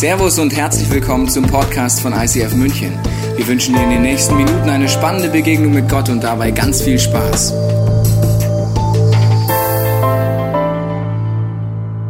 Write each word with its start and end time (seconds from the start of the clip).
Servus 0.00 0.38
und 0.38 0.56
herzlich 0.56 0.88
willkommen 0.88 1.28
zum 1.28 1.46
Podcast 1.46 2.00
von 2.00 2.14
ICF 2.14 2.54
München. 2.54 2.98
Wir 3.36 3.46
wünschen 3.46 3.74
dir 3.74 3.82
in 3.82 3.90
den 3.90 4.00
nächsten 4.00 4.34
Minuten 4.34 4.70
eine 4.70 4.88
spannende 4.88 5.28
Begegnung 5.28 5.74
mit 5.74 5.90
Gott 5.90 6.08
und 6.08 6.24
dabei 6.24 6.52
ganz 6.52 6.80
viel 6.80 6.98
Spaß. 6.98 7.52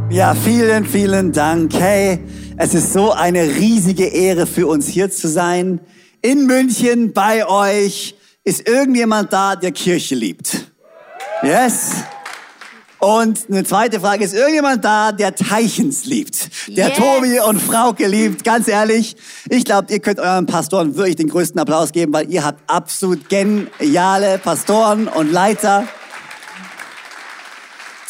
Ja, 0.08 0.36
vielen, 0.36 0.84
vielen 0.84 1.32
Dank. 1.32 1.74
Hey, 1.74 2.20
es 2.56 2.74
ist 2.74 2.92
so 2.92 3.10
eine 3.10 3.42
riesige 3.56 4.06
Ehre 4.06 4.46
für 4.46 4.68
uns 4.68 4.86
hier 4.86 5.10
zu 5.10 5.26
sein. 5.26 5.80
In 6.22 6.46
München 6.46 7.12
bei 7.12 7.44
euch 7.44 8.14
ist 8.44 8.68
irgendjemand 8.68 9.32
da, 9.32 9.56
der 9.56 9.72
Kirche 9.72 10.14
liebt. 10.14 10.70
Yes? 11.42 12.04
Und 13.00 13.46
eine 13.50 13.64
zweite 13.64 13.98
Frage, 13.98 14.24
ist 14.24 14.34
irgendjemand 14.34 14.84
da, 14.84 15.10
der 15.12 15.34
Teichens 15.34 16.04
liebt? 16.04 16.50
Der 16.68 16.88
Yes. 16.88 16.98
Tobi 16.98 17.40
und 17.40 17.60
Frauke 17.60 18.06
liebt, 18.06 18.44
ganz 18.44 18.68
ehrlich. 18.68 19.16
Ich 19.48 19.64
glaube, 19.64 19.90
ihr 19.90 20.00
könnt 20.00 20.20
euren 20.20 20.44
Pastoren 20.44 20.94
wirklich 20.96 21.16
den 21.16 21.28
größten 21.28 21.58
Applaus 21.58 21.92
geben, 21.92 22.12
weil 22.12 22.30
ihr 22.30 22.44
habt 22.44 22.60
absolut 22.70 23.30
geniale 23.30 24.38
Pastoren 24.38 25.08
und 25.08 25.32
Leiter, 25.32 25.88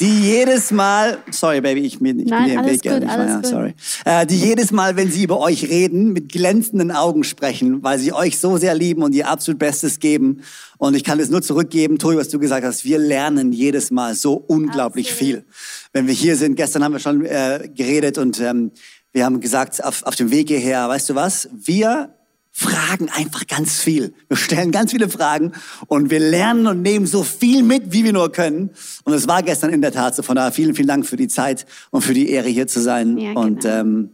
die 0.00 0.20
jedes 0.20 0.70
Mal, 0.70 1.18
sorry 1.30 1.60
Baby, 1.60 1.82
ich 1.82 1.98
bin, 1.98 2.20
ich 2.20 2.26
Nein, 2.26 2.44
bin 2.44 2.52
dir 2.52 2.60
im 2.60 2.66
Weg, 2.66 2.82
gut, 2.82 3.02
ja, 3.02 3.36
gut. 3.36 3.46
sorry. 3.46 3.74
Äh, 4.04 4.26
die 4.26 4.36
jedes 4.36 4.72
Mal, 4.72 4.96
wenn 4.96 5.10
sie 5.10 5.24
über 5.24 5.38
euch 5.38 5.68
reden, 5.68 6.12
mit 6.12 6.32
glänzenden 6.32 6.90
Augen 6.90 7.22
sprechen, 7.22 7.82
weil 7.82 7.98
sie 7.98 8.12
euch 8.12 8.38
so 8.38 8.56
sehr 8.56 8.74
lieben 8.74 9.02
und 9.02 9.14
ihr 9.14 9.28
absolut 9.28 9.58
Bestes 9.58 9.98
geben. 9.98 10.42
Und 10.78 10.94
ich 10.94 11.04
kann 11.04 11.20
es 11.20 11.28
nur 11.28 11.42
zurückgeben, 11.42 11.98
Tobi, 11.98 12.16
was 12.16 12.30
du 12.30 12.38
gesagt 12.38 12.64
hast. 12.64 12.84
Wir 12.84 12.98
lernen 12.98 13.52
jedes 13.52 13.90
Mal 13.90 14.14
so 14.14 14.34
unglaublich 14.34 15.10
Absolut. 15.10 15.34
viel. 15.34 15.44
Wenn 15.92 16.06
wir 16.06 16.14
hier 16.14 16.36
sind, 16.36 16.56
gestern 16.56 16.82
haben 16.82 16.92
wir 16.92 17.00
schon 17.00 17.24
äh, 17.24 17.68
geredet 17.74 18.16
und 18.16 18.40
ähm, 18.40 18.70
wir 19.12 19.24
haben 19.24 19.40
gesagt, 19.40 19.82
auf, 19.84 20.04
auf 20.04 20.14
dem 20.14 20.30
Weg 20.30 20.48
hierher, 20.48 20.88
weißt 20.88 21.10
du 21.10 21.14
was? 21.14 21.48
Wir 21.52 22.14
fragen 22.52 23.08
einfach 23.08 23.46
ganz 23.46 23.78
viel. 23.80 24.12
Wir 24.28 24.36
stellen 24.36 24.72
ganz 24.72 24.90
viele 24.90 25.08
Fragen 25.08 25.52
und 25.86 26.10
wir 26.10 26.18
lernen 26.18 26.66
und 26.66 26.82
nehmen 26.82 27.06
so 27.06 27.22
viel 27.22 27.62
mit, 27.62 27.92
wie 27.92 28.04
wir 28.04 28.12
nur 28.12 28.32
können. 28.32 28.70
Und 29.04 29.12
es 29.12 29.28
war 29.28 29.42
gestern 29.42 29.70
in 29.70 29.80
der 29.80 29.92
Tat 29.92 30.16
so. 30.16 30.22
Von 30.22 30.36
daher 30.36 30.52
vielen, 30.52 30.74
vielen 30.74 30.88
Dank 30.88 31.06
für 31.06 31.16
die 31.16 31.28
Zeit 31.28 31.64
und 31.90 32.02
für 32.02 32.14
die 32.14 32.28
Ehre, 32.30 32.48
hier 32.48 32.66
zu 32.66 32.80
sein. 32.80 33.16
Ja, 33.18 33.32
Und 33.32 33.62
genau. 33.62 33.74
ähm, 33.80 34.10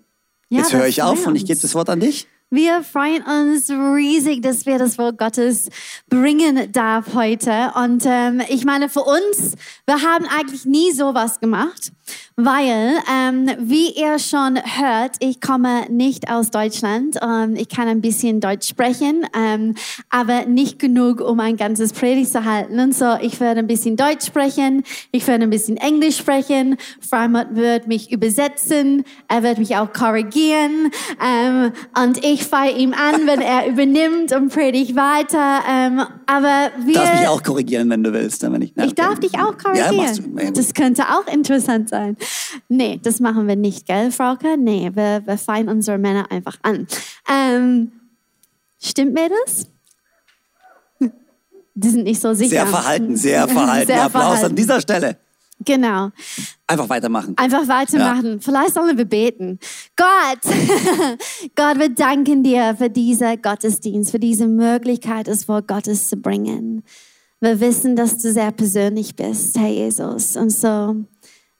Ja, 0.49 0.59
jetzt 0.59 0.73
höre 0.73 0.87
ich 0.87 1.03
auf 1.03 1.27
und 1.27 1.35
ich 1.37 1.47
gebe 1.47 1.59
das 1.61 1.75
Wort 1.75 1.89
an 1.89 2.01
dich. 2.01 2.29
Wir 2.49 2.85
freuen 2.85 3.25
uns 3.25 3.69
riesig, 3.71 4.41
dass 4.41 4.67
wir 4.67 4.79
das 4.79 4.99
Wort 4.99 5.19
Gottes 5.19 5.69
bringen 6.09 6.71
darf 6.71 7.13
heute. 7.15 7.73
Und 7.75 8.05
ähm, 8.07 8.41
ich 8.49 8.65
meine, 8.65 8.89
für 8.89 9.01
uns, 9.03 9.55
wir 9.85 10.01
haben 10.03 10.27
eigentlich 10.27 10.65
nie 10.65 10.93
sowas 10.93 11.41
gemacht, 11.41 11.91
weil, 12.39 12.99
ähm, 13.11 13.51
wie 13.61 13.93
ihr 13.93 14.19
schon 14.19 14.57
hört, 14.59 15.17
ich 15.21 15.41
komme 15.41 15.87
nicht 15.91 16.31
aus 16.31 16.51
Deutschland. 16.51 17.17
Ähm, 17.23 17.57
ich 17.57 17.71
kann 17.71 17.89
ein 17.89 18.03
bisschen 18.03 18.41
Deutsch 18.41 18.69
sprechen, 18.69 19.25
ähm, 19.35 19.75
aber 20.11 20.45
nicht 20.45 20.79
genug, 20.79 21.23
um 21.23 21.41
ein 21.41 21.57
ganzes 21.57 21.95
Predigt 21.95 22.31
zu 22.31 22.45
halten. 22.45 22.79
Und 22.79 22.95
so, 22.95 23.15
ich 23.23 23.41
werde 23.41 23.61
ein 23.61 23.67
bisschen 23.67 23.97
Deutsch 23.97 24.27
sprechen, 24.27 24.83
ich 25.13 25.27
werde 25.27 25.45
ein 25.45 25.51
bisschen 25.51 25.79
Englisch 25.79 26.19
sprechen. 26.19 26.77
Freimut 27.01 27.55
wird 27.55 27.87
mich 27.87 28.13
übersetzen, 28.13 29.05
er 29.29 29.43
wird 29.43 29.57
mich 29.57 29.75
auch 29.77 29.91
korrigieren. 29.95 30.91
Ähm, 31.27 31.73
und 32.05 32.23
ich 32.23 32.45
feiere 32.45 32.77
ihm 32.77 32.93
an, 32.93 33.27
wenn 33.27 33.41
er 33.41 33.67
übernimmt 33.71 34.33
und 34.33 34.53
predigt 34.53 34.95
weiter. 34.95 35.61
Ähm, 35.71 36.03
aber 36.27 36.71
wir... 36.85 36.93
Du 36.93 37.01
darfst 37.01 37.15
mich 37.21 37.29
auch 37.29 37.43
korrigieren, 37.43 37.89
wenn 37.89 38.05
du 38.05 38.13
willst. 38.13 38.43
Wenn 38.43 38.61
ich, 38.61 38.77
Ich 38.77 38.95
darf 38.95 39.19
dich 39.21 39.35
auch 39.37 39.53
Ja, 39.53 39.87
korrigieren. 39.87 39.97
machst 39.97 40.19
du. 40.19 40.39
Ja, 40.39 40.51
das 40.51 40.75
könnte 40.75 41.03
auch 41.05 41.27
interessant 41.33 41.89
sein. 41.89 42.17
Nee, 42.69 43.01
das 43.03 43.21
machen 43.21 43.49
wir 43.49 43.57
nicht, 43.57 43.87
gell, 43.87 44.11
Frauke? 44.11 44.57
Nee, 44.57 44.91
wir, 44.95 45.23
wir 45.25 45.39
feiern 45.39 45.69
unsere 45.69 45.99
Männer 45.99 46.31
einfach 46.31 46.59
an. 46.63 46.87
Ähm, 47.31 47.93
stimmt 48.83 49.15
mir 49.15 49.29
das? 49.29 49.67
Die 51.75 51.89
sind 51.89 52.05
nicht 52.05 52.21
so 52.21 52.35
sicher. 52.35 52.51
Sehr 52.51 52.67
verhalten, 52.67 53.17
sehr 53.17 53.49
verhalten. 53.49 53.87
Sehr 53.87 54.05
Applaus 54.05 54.23
verhalten. 54.23 54.47
an 54.47 54.57
dieser 54.57 54.81
Stelle. 54.81 55.19
Genau. 55.65 56.11
Einfach 56.67 56.89
weitermachen. 56.89 57.35
Einfach 57.37 57.67
weitermachen. 57.67 58.41
Vielleicht 58.41 58.75
sollen 58.75 58.99
wir 58.99 59.05
beten. 59.05 59.59
Gott, 59.97 60.41
Gott, 61.57 61.79
wir 61.79 61.89
danken 61.89 62.43
dir 62.43 62.75
für 62.77 62.91
diesen 62.91 63.41
Gottesdienst, 63.41 64.11
für 64.11 64.19
diese 64.19 64.47
Möglichkeit, 64.47 65.29
das 65.29 65.49
Wort 65.49 65.67
Gottes 65.67 66.09
zu 66.09 66.17
bringen. 66.17 66.83
Wir 67.41 67.61
wissen, 67.61 67.97
dass 67.97 68.19
du 68.19 68.33
sehr 68.33 68.53
persönlich 68.53 69.17
bist, 69.17 69.59
Herr 69.59 69.69
Jesus. 69.69 70.37
Und 70.37 70.51
so 70.51 70.97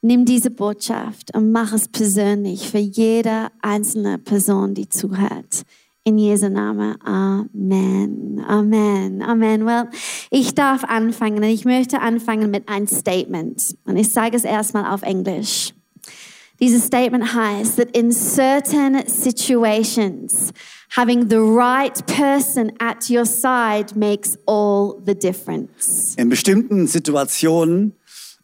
nimm 0.07 0.25
diese 0.25 0.51
Botschaft 0.51 1.35
und 1.35 1.53
mach 1.53 1.73
es 1.73 1.89
persönlich 1.89 2.71
für 2.71 2.79
jede 2.79 3.49
einzelne 3.61 4.19
Person, 4.19 4.75
die 4.75 4.89
zuhört. 4.89 5.63
In 6.05 6.19
Jesu 6.19 6.49
Namen. 6.49 6.95
Amen. 7.05 8.41
Amen. 8.47 9.23
Amen. 9.23 9.67
Well, 9.67 9.89
ich 10.31 10.55
darf 10.55 10.85
anfangen 10.85 11.39
und 11.39 11.43
ich 11.43 11.65
möchte 11.65 12.01
anfangen 12.01 12.53
mit 12.53 12.69
einem 12.69 12.87
Statement. 12.87 13.77
Und 13.85 13.97
ich 13.97 14.11
sage 14.11 14.37
es 14.37 14.45
erstmal 14.45 14.95
auf 14.95 15.03
Englisch. 15.03 15.75
Dieses 16.61 16.87
Statement 16.87 17.35
heißt, 17.35 17.77
that 17.77 17.95
in 17.95 18.13
certain 18.13 19.03
situations, 19.09 20.53
having 20.97 21.29
the 21.29 21.37
right 21.39 22.07
person 22.07 22.71
at 22.79 23.11
your 23.11 23.27
side 23.27 23.97
makes 23.97 24.39
all 24.47 25.03
the 25.05 25.15
difference. 25.15 26.15
In 26.17 26.29
bestimmten 26.29 26.87
Situationen 26.87 27.95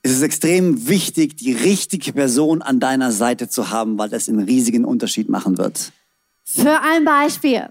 ist 0.02 0.12
es 0.12 0.22
extrem 0.22 0.88
wichtig, 0.88 1.36
die 1.36 1.52
richtige 1.52 2.12
Person 2.12 2.60
an 2.60 2.80
deiner 2.80 3.12
Seite 3.12 3.48
zu 3.48 3.70
haben, 3.70 3.98
weil 3.98 4.08
das 4.08 4.28
einen 4.28 4.40
riesigen 4.40 4.84
Unterschied 4.84 5.28
machen 5.28 5.58
wird. 5.58 5.92
Für 6.44 6.80
ein 6.80 7.04
Beispiel. 7.04 7.68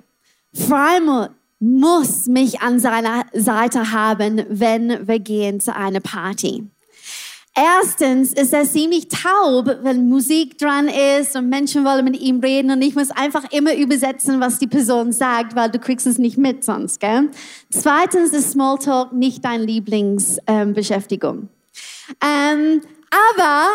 Freimut 0.54 1.32
muss 1.60 2.26
mich 2.26 2.62
an 2.62 2.80
seiner 2.80 3.26
Seite 3.34 3.92
haben, 3.92 4.44
wenn 4.50 5.08
wir 5.08 5.20
gehen 5.20 5.60
zu 5.60 5.76
einer 5.76 6.00
Party. 6.00 6.64
Erstens 7.54 8.32
ist 8.32 8.54
er 8.54 8.64
ziemlich 8.64 9.10
taub, 9.10 9.68
wenn 9.84 10.08
Musik 10.08 10.58
dran 10.58 10.88
ist 10.88 11.36
und 11.36 11.50
Menschen 11.50 11.84
wollen 11.84 12.06
mit 12.06 12.20
ihm 12.20 12.40
reden 12.40 12.72
und 12.72 12.82
ich 12.82 12.96
muss 12.96 13.12
einfach 13.12 13.52
immer 13.52 13.76
übersetzen, 13.76 14.40
was 14.40 14.58
die 14.58 14.68
Person 14.68 15.12
sagt, 15.12 15.54
weil 15.54 15.70
du 15.70 15.78
kriegst 15.78 16.08
es 16.08 16.18
nicht 16.18 16.38
mit 16.38 16.64
sonst, 16.64 17.02
gell? 17.02 17.30
Zweitens 17.70 18.32
ist 18.32 18.52
Smalltalk 18.52 19.12
nicht 19.12 19.44
deine 19.44 19.66
Lieblingsbeschäftigung. 19.66 21.38
Ähm, 21.38 21.50
aber 22.20 23.68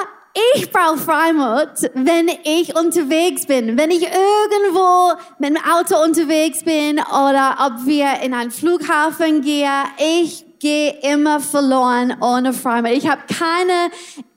ich 0.55 0.71
brauche 0.71 0.99
Freimut, 0.99 1.91
wenn 1.95 2.29
ich 2.45 2.77
unterwegs 2.77 3.47
bin. 3.47 3.79
Wenn 3.79 3.91
ich 3.91 4.03
irgendwo 4.03 5.15
mit 5.39 5.51
dem 5.51 5.57
Auto 5.57 5.97
unterwegs 6.05 6.63
bin 6.63 6.99
oder 6.99 7.57
ob 7.67 7.87
wir 7.87 8.21
in 8.23 8.35
einen 8.35 8.51
Flughafen 8.51 9.41
gehen, 9.41 9.71
ich 9.99 10.45
gehe 10.59 10.99
immer 11.01 11.41
verloren 11.41 12.19
ohne 12.21 12.53
Freimut. 12.53 12.91
Ich 12.91 13.09
habe 13.09 13.23
keine 13.27 13.91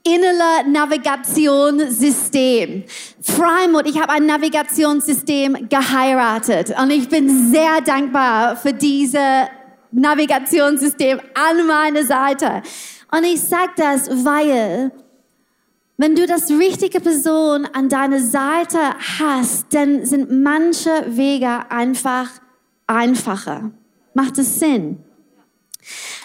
innere 0.04 0.66
Navigationssystem. 0.68 2.84
Freimut, 3.20 3.86
ich 3.86 4.00
habe 4.00 4.12
ein 4.12 4.24
Navigationssystem 4.26 5.68
geheiratet 5.68 6.72
und 6.80 6.90
ich 6.90 7.08
bin 7.08 7.50
sehr 7.52 7.80
dankbar 7.82 8.54
für 8.56 8.72
diese 8.72 9.48
Navigationssystem 9.92 11.20
an 11.34 11.66
meiner 11.66 12.04
Seite. 12.04 12.62
Und 13.12 13.24
ich 13.24 13.40
sage 13.40 13.72
das, 13.76 14.24
weil 14.24 14.92
wenn 15.96 16.14
du 16.14 16.26
das 16.26 16.50
richtige 16.50 17.00
Person 17.00 17.66
an 17.66 17.88
deiner 17.88 18.20
Seite 18.20 18.78
hast, 19.18 19.66
dann 19.70 20.06
sind 20.06 20.30
manche 20.30 20.90
Wege 21.08 21.70
einfach 21.70 22.30
einfacher. 22.86 23.70
Macht 24.14 24.38
es 24.38 24.58
Sinn? 24.58 25.04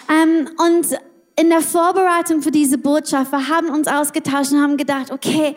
Ähm, 0.08 0.48
und 0.58 0.98
in 1.38 1.50
der 1.50 1.60
Vorbereitung 1.60 2.40
für 2.40 2.50
diese 2.50 2.78
Botschaft, 2.78 3.30
wir 3.32 3.48
haben 3.48 3.68
uns 3.68 3.86
ausgetauscht 3.86 4.52
und 4.52 4.62
haben 4.62 4.76
gedacht, 4.76 5.10
okay, 5.10 5.54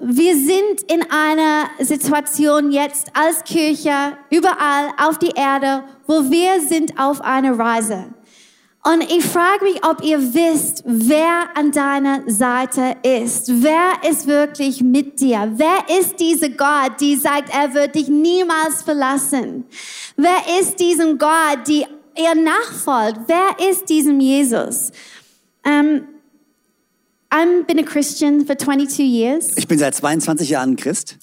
wir 0.00 0.34
sind 0.34 0.90
in 0.90 1.02
einer 1.10 1.68
Situation 1.80 2.72
jetzt 2.72 3.10
als 3.14 3.44
Kirche 3.44 4.16
überall 4.30 4.90
auf 4.96 5.18
die 5.18 5.32
Erde, 5.36 5.84
wo 6.06 6.30
wir 6.30 6.60
sind 6.66 6.98
auf 6.98 7.20
einer 7.20 7.58
Reise. 7.58 8.06
Und 8.84 9.02
ich 9.02 9.24
frage 9.24 9.64
mich, 9.64 9.84
ob 9.84 10.02
ihr 10.02 10.34
wisst, 10.34 10.82
wer 10.84 11.56
an 11.56 11.70
deiner 11.70 12.28
Seite 12.28 12.96
ist. 13.04 13.62
Wer 13.62 14.10
ist 14.10 14.26
wirklich 14.26 14.82
mit 14.82 15.20
dir? 15.20 15.52
Wer 15.54 16.00
ist 16.00 16.18
diese 16.18 16.50
Gott, 16.50 17.00
die 17.00 17.14
sagt, 17.14 17.54
er 17.54 17.74
wird 17.74 17.94
dich 17.94 18.08
niemals 18.08 18.82
verlassen? 18.82 19.64
Wer 20.16 20.60
ist 20.60 20.80
diesem 20.80 21.16
Gott, 21.16 21.60
die 21.68 21.86
ihr 22.16 22.34
nachfolgt? 22.34 23.20
Wer 23.28 23.70
ist 23.70 23.88
diesem 23.88 24.18
Jesus? 24.18 24.90
Um, 25.64 26.08
I've 27.30 27.64
been 27.66 27.78
a 27.78 27.84
Christian 27.84 28.44
for 28.44 28.58
22 28.58 28.98
years. 28.98 29.56
Ich 29.56 29.68
bin 29.68 29.78
seit 29.78 29.94
22 29.94 30.50
Jahren 30.50 30.74
Christ 30.74 31.18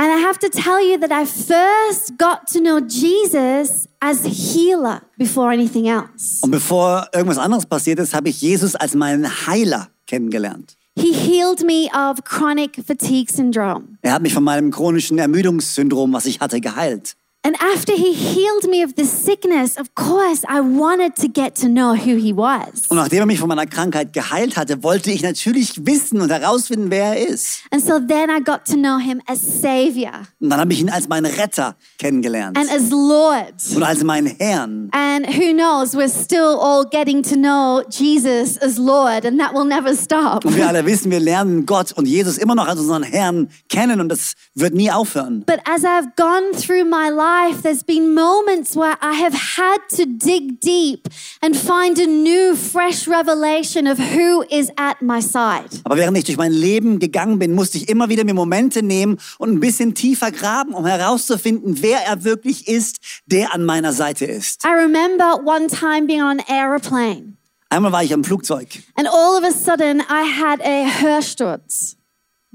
And 0.00 0.08
I 0.08 0.16
have 0.16 0.38
to 0.38 0.48
tell 0.48 0.80
you 0.80 0.96
that 1.00 1.12
I 1.12 1.26
first 1.26 2.16
got 2.16 2.46
to 2.54 2.58
know 2.58 2.80
Jesus 2.80 3.86
as 4.00 4.24
healer 4.24 5.02
before 5.18 5.50
anything 5.52 5.86
else. 5.86 6.40
und 6.42 6.50
bevor 6.50 7.08
irgendwas 7.14 7.38
anderes 7.38 7.66
passiert 7.66 7.98
ist, 7.98 8.14
habe 8.14 8.28
ich 8.28 8.40
Jesus 8.40 8.74
als 8.74 8.94
meinen 8.94 9.46
Heiler 9.46 9.88
kennengelernt. 10.06 10.76
He 10.96 11.12
healed 11.12 11.64
me 11.64 11.88
of 11.94 12.24
chronic 12.24 12.82
fatigue 12.84 13.30
syndrome. 13.32 13.96
Er 14.02 14.12
hat 14.12 14.22
mich 14.22 14.34
von 14.34 14.42
meinem 14.44 14.70
chronischen 14.70 15.18
Ermüdungssyndrom, 15.18 16.12
was 16.12 16.26
ich 16.26 16.40
hatte, 16.40 16.60
geheilt. 16.60 17.16
And 17.42 17.56
after 17.74 17.94
he 17.94 18.12
healed 18.12 18.68
me 18.68 18.84
of 18.84 18.96
this 18.96 19.10
sickness, 19.10 19.78
of 19.78 19.94
course, 19.94 20.44
I 20.46 20.60
wanted 20.60 21.16
to 21.22 21.26
get 21.26 21.54
to 21.62 21.68
know 21.68 21.94
who 21.94 22.16
he 22.16 22.34
was. 22.36 22.86
Und 22.90 22.98
nachdem 22.98 23.20
er 23.20 23.26
mich 23.26 23.38
von 23.40 23.48
meiner 23.48 23.64
Krankheit 23.64 24.12
geheilt 24.12 24.58
hatte, 24.58 24.82
wollte 24.82 25.10
ich 25.10 25.22
natürlich 25.22 25.86
wissen 25.86 26.20
und 26.20 26.28
herausfinden, 26.30 26.90
wer 26.90 27.16
er 27.16 27.26
ist. 27.28 27.62
And 27.70 27.82
so 27.82 27.98
then 27.98 28.28
I 28.28 28.40
got 28.44 28.66
to 28.66 28.74
know 28.74 28.98
him 28.98 29.22
as 29.26 29.40
Savior 29.40 30.12
Und 30.38 30.50
dann 30.50 30.60
habe 30.60 30.70
ich 30.74 30.80
ihn 30.80 30.90
als 30.90 31.08
meinen 31.08 31.32
Retter 31.32 31.76
kennengelernt 31.98 32.58
and 32.58 32.70
as 32.70 32.90
Lord. 32.90 33.54
und 33.74 33.82
als 33.84 34.04
meinen 34.04 34.26
Herrn. 34.38 34.90
And 34.92 35.26
who 35.26 35.54
knows, 35.54 35.94
we're 35.94 36.10
still 36.10 36.58
all 36.60 36.84
getting 36.84 37.22
to 37.22 37.36
know 37.36 37.82
Jesus 37.88 38.58
as 38.58 38.76
Lord, 38.76 39.24
and 39.24 39.40
that 39.40 39.54
will 39.54 39.64
never 39.64 39.96
stop. 39.96 40.44
Und 40.44 40.56
wir 40.56 40.68
alle 40.68 40.84
wissen, 40.84 41.10
wir 41.10 41.20
lernen 41.20 41.64
Gott 41.64 41.92
und 41.92 42.04
Jesus 42.06 42.36
immer 42.36 42.54
noch 42.54 42.68
als 42.68 42.80
unseren 42.80 43.02
Herrn 43.02 43.48
kennen 43.70 44.02
und 44.02 44.10
das 44.10 44.34
wird 44.54 44.74
nie 44.74 44.90
aufhören. 44.90 45.42
But 45.46 45.60
as 45.64 45.84
I've 45.84 46.14
gone 46.16 46.50
through 46.52 46.84
my 46.84 47.08
life, 47.08 47.29
there's 47.62 47.82
been 47.82 48.14
moments 48.14 48.76
where 48.76 48.96
I 49.00 49.14
have 49.14 49.34
had 49.34 49.78
to 49.96 50.04
dig 50.04 50.60
deep 50.60 51.08
and 51.42 51.56
find 51.56 51.98
a 51.98 52.06
new, 52.06 52.56
fresh 52.56 53.06
revelation 53.06 53.86
of 53.86 53.98
who 53.98 54.42
is 54.50 54.70
at 54.76 55.00
my 55.02 55.20
side. 55.20 55.68
Aber 55.84 55.96
während 55.96 56.16
ich 56.18 56.24
durch 56.24 56.38
mein 56.38 56.52
Leben 56.52 56.98
gegangen 56.98 57.38
bin, 57.38 57.54
musste 57.54 57.78
ich 57.78 57.88
immer 57.88 58.08
wieder 58.08 58.24
mir 58.24 58.34
Momente 58.34 58.82
nehmen 58.82 59.18
und 59.38 59.50
ein 59.50 59.60
bisschen 59.60 59.94
tiefer 59.94 60.30
graben, 60.30 60.74
um 60.74 60.86
herauszufinden, 60.86 61.82
wer 61.82 62.00
er 62.06 62.24
wirklich 62.24 62.68
ist, 62.68 62.98
der 63.26 63.54
an 63.54 63.64
meiner 63.64 63.92
Seite 63.92 64.24
ist. 64.24 64.64
I 64.64 64.72
remember 64.72 65.40
one 65.44 65.68
time 65.68 66.06
being 66.06 66.22
on 66.22 66.38
an 66.38 66.44
aeroplane, 66.48 67.36
Einmal 67.68 67.92
war 67.92 68.02
ich 68.02 68.12
am 68.12 68.24
Flugzeug 68.24 68.66
and 68.96 69.06
all 69.08 69.38
of 69.38 69.44
a 69.44 69.52
sudden 69.52 70.00
I 70.00 70.24
had 70.24 70.60
a 70.60 70.86
Hörsturz. 71.00 71.96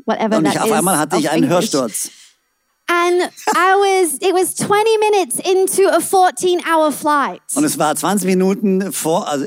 Whatever 0.05 0.37
und 0.37 0.43
that 0.45 0.59
auf 0.59 0.67
is 0.67 0.73
einmal 0.73 0.97
hatte 0.99 1.17
ich 1.17 1.29
einen 1.29 1.43
English. 1.43 1.71
Hörsturz. 1.71 2.09
And 2.87 3.31
I 3.55 4.03
was, 4.03 4.19
it 4.21 4.33
was 4.33 4.55
20 4.55 4.97
minutes 4.99 5.39
into 5.39 5.89
a 5.89 5.99
14 5.99 6.61
hour 6.67 6.91
flight. 6.91 7.41
Und 7.55 7.63
es 7.63 7.79
war 7.79 7.95
20 7.95 8.27
Minuten 8.27 8.91
vor, 8.91 9.27
also 9.27 9.45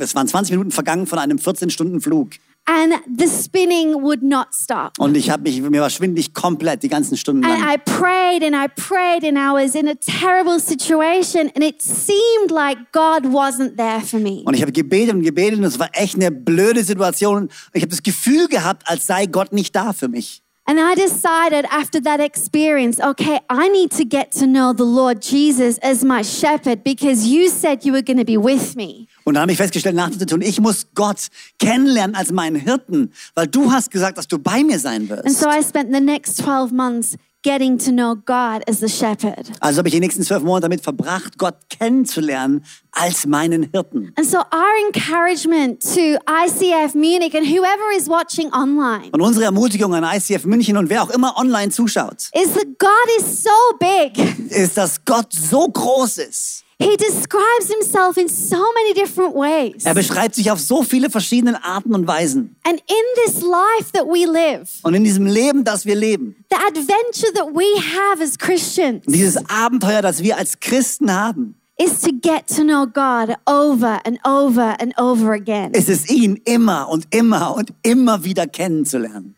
es 0.00 0.14
waren 0.14 0.28
20 0.28 0.52
Minuten 0.52 0.70
vergangen 0.70 1.06
von 1.06 1.18
einem 1.18 1.38
14-Stunden-Flug. 1.38 2.30
And 2.70 2.92
the 3.16 3.26
spinning 3.26 4.02
would 4.02 4.22
not 4.22 4.48
stop. 4.52 4.92
Und 4.98 5.16
ich 5.16 5.30
habe 5.30 5.44
mich, 5.44 5.58
mir 5.62 5.80
war 5.80 5.88
schwindelig 5.88 6.34
komplett 6.34 6.82
die 6.82 6.90
ganzen 6.90 7.16
Stunden 7.16 7.42
And 7.42 7.60
lang. 7.60 7.74
I 7.74 7.78
prayed 7.78 8.44
and 8.44 8.54
I 8.54 8.68
prayed 8.68 9.24
and 9.24 9.38
I 9.38 9.52
was 9.54 9.74
in 9.74 9.88
a 9.88 9.94
terrible 9.94 10.60
situation 10.60 11.50
and 11.54 11.64
it 11.64 11.80
seemed 11.80 12.50
like 12.50 12.76
God 12.92 13.24
wasn't 13.32 13.78
there 13.78 14.02
for 14.02 14.20
me. 14.20 14.42
Und 14.44 14.52
ich 14.52 14.60
habe 14.60 14.72
gebetet 14.72 15.14
und 15.14 15.22
gebetet 15.22 15.58
und 15.60 15.64
es 15.64 15.78
war 15.78 15.88
echt 15.94 16.16
eine 16.16 16.30
blöde 16.30 16.84
Situation. 16.84 17.48
Ich 17.72 17.80
habe 17.80 17.90
das 17.90 18.02
Gefühl 18.02 18.48
gehabt, 18.48 18.82
als 18.84 19.06
sei 19.06 19.24
Gott 19.24 19.54
nicht 19.54 19.74
da 19.74 19.94
für 19.94 20.08
mich. 20.08 20.42
And 20.68 20.78
I 20.78 20.94
decided 20.94 21.64
after 21.70 21.98
that 22.02 22.20
experience, 22.20 23.00
okay, 23.00 23.40
I 23.48 23.70
need 23.70 23.90
to 23.92 24.04
get 24.04 24.32
to 24.32 24.46
know 24.46 24.74
the 24.74 24.84
Lord 24.84 25.22
Jesus 25.22 25.78
as 25.78 26.04
my 26.04 26.20
shepherd 26.20 26.84
because 26.84 27.26
you 27.26 27.48
said 27.48 27.86
you 27.86 27.92
were 27.94 28.02
going 28.02 28.18
to 28.18 28.24
be 28.26 28.36
with 28.36 28.76
me. 28.76 29.06
Und 29.24 29.34
dann 29.34 29.42
habe 29.42 29.52
ich 29.52 29.56
festgestellt, 29.56 29.96
nach 29.96 30.10
der 30.10 30.18
Situation, 30.18 30.42
ich 30.42 30.60
muss 30.60 30.86
Gott 30.94 31.28
kennenlernen 31.58 32.14
als 32.14 32.32
meinen 32.32 32.56
Hirten, 32.56 33.12
weil 33.34 33.46
du 33.46 33.72
hast 33.72 33.90
gesagt, 33.90 34.18
dass 34.18 34.28
du 34.28 34.38
bei 34.38 34.62
mir 34.62 34.78
sein 34.78 35.08
wirst. 35.08 35.24
And 35.24 35.34
so 35.34 35.48
I 35.48 35.62
spent 35.62 35.90
the 35.90 36.00
next 36.00 36.36
12 36.36 36.70
months 36.70 37.16
getting 37.42 37.78
to 37.78 37.90
know 37.90 38.14
God 38.16 38.62
as 38.68 38.80
the 38.80 38.88
shepherd. 38.88 39.50
Also 39.60 39.78
habe 39.78 39.88
ich 39.88 39.94
die 39.94 40.00
nächsten 40.00 40.22
zwölf 40.22 40.42
Monate 40.42 40.62
damit 40.62 40.82
verbracht, 40.82 41.38
Gott 41.38 41.56
kennenzulernen 41.70 42.64
als 42.92 43.26
meinen 43.26 43.68
Hirten. 43.72 44.12
And 44.16 44.26
so 44.28 44.38
our 44.38 44.74
encouragement 44.86 45.80
to 45.82 46.18
ICF 46.28 46.94
Munich 46.94 47.34
and 47.34 47.46
whoever 47.46 47.96
is 47.96 48.08
watching 48.08 48.52
online 48.52 49.10
Und 49.12 49.20
unsere 49.20 49.44
Ermutigung 49.46 49.94
an 49.94 50.04
ICF 50.04 50.44
München 50.44 50.76
und 50.76 50.90
wer 50.90 51.02
auch 51.02 51.10
immer 51.10 51.36
online 51.36 51.70
zuschaut, 51.70 52.28
is 52.34 52.52
that 52.54 52.66
God 52.78 52.90
is 53.18 53.42
so 53.42 53.50
big. 53.78 54.18
ist, 54.50 54.76
dass 54.76 55.04
Gott 55.04 55.32
so 55.32 55.68
groß 55.68 56.18
ist. 56.18 56.64
He 56.80 56.96
describes 56.96 57.68
himself 57.72 58.16
in 58.16 58.28
so 58.28 58.56
many 58.56 58.94
different 58.94 59.34
ways. 59.34 59.84
Er 59.84 59.94
beschreibt 59.94 60.36
sich 60.36 60.48
auf 60.52 60.60
so 60.60 60.84
viele 60.84 61.10
verschiedene 61.10 61.62
Arten 61.64 61.92
und 61.92 62.06
Weisen. 62.06 62.54
And 62.62 62.78
in 62.78 63.24
this 63.24 63.42
life 63.42 63.90
that 63.94 64.06
we 64.06 64.24
live, 64.30 64.68
Und 64.84 64.94
in 64.94 65.02
diesem 65.02 65.26
Leben, 65.26 65.64
das 65.64 65.86
wir 65.86 65.96
leben, 65.96 66.36
the 66.50 66.56
adventure 66.56 67.32
that 67.34 67.52
we 67.52 67.66
have 67.80 68.22
as 68.22 68.38
Christians 68.38 69.04
dieses 69.06 69.36
Abenteuer, 69.50 70.02
das 70.02 70.22
wir 70.22 70.36
als 70.36 70.60
Christen 70.60 71.12
haben, 71.12 71.56
is 71.80 72.00
to 72.00 72.10
get 72.12 72.46
to 72.46 72.62
know 72.62 72.86
God 72.86 73.34
over 73.46 74.00
and 74.06 74.20
over 74.24 74.80
and 74.80 74.96
over 74.98 75.32
again. 75.32 75.72
ist 75.72 75.88
es 75.88 76.08
ihn 76.08 76.40
immer 76.44 76.88
und 76.88 77.06
immer 77.12 77.56
und 77.56 77.72
immer 77.82 78.22
wieder 78.22 78.46
kennenzulernen. 78.46 79.34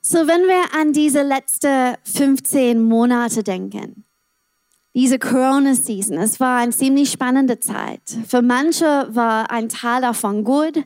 So, 0.00 0.26
wenn 0.26 0.42
wir 0.48 0.74
an 0.76 0.92
diese 0.92 1.22
letzten 1.22 1.94
15 2.02 2.82
Monate 2.82 3.44
denken, 3.44 4.04
diese 4.94 5.18
Corona-Season, 5.18 6.18
es 6.18 6.38
war 6.38 6.58
eine 6.58 6.72
ziemlich 6.72 7.10
spannende 7.10 7.60
Zeit. 7.60 8.02
Für 8.26 8.42
manche 8.42 9.08
war 9.10 9.50
ein 9.50 9.68
Teil 9.68 10.02
davon 10.02 10.44
gut, 10.44 10.84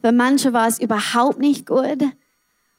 für 0.00 0.12
manche 0.12 0.52
war 0.52 0.68
es 0.68 0.80
überhaupt 0.80 1.38
nicht 1.38 1.66
gut. 1.66 2.00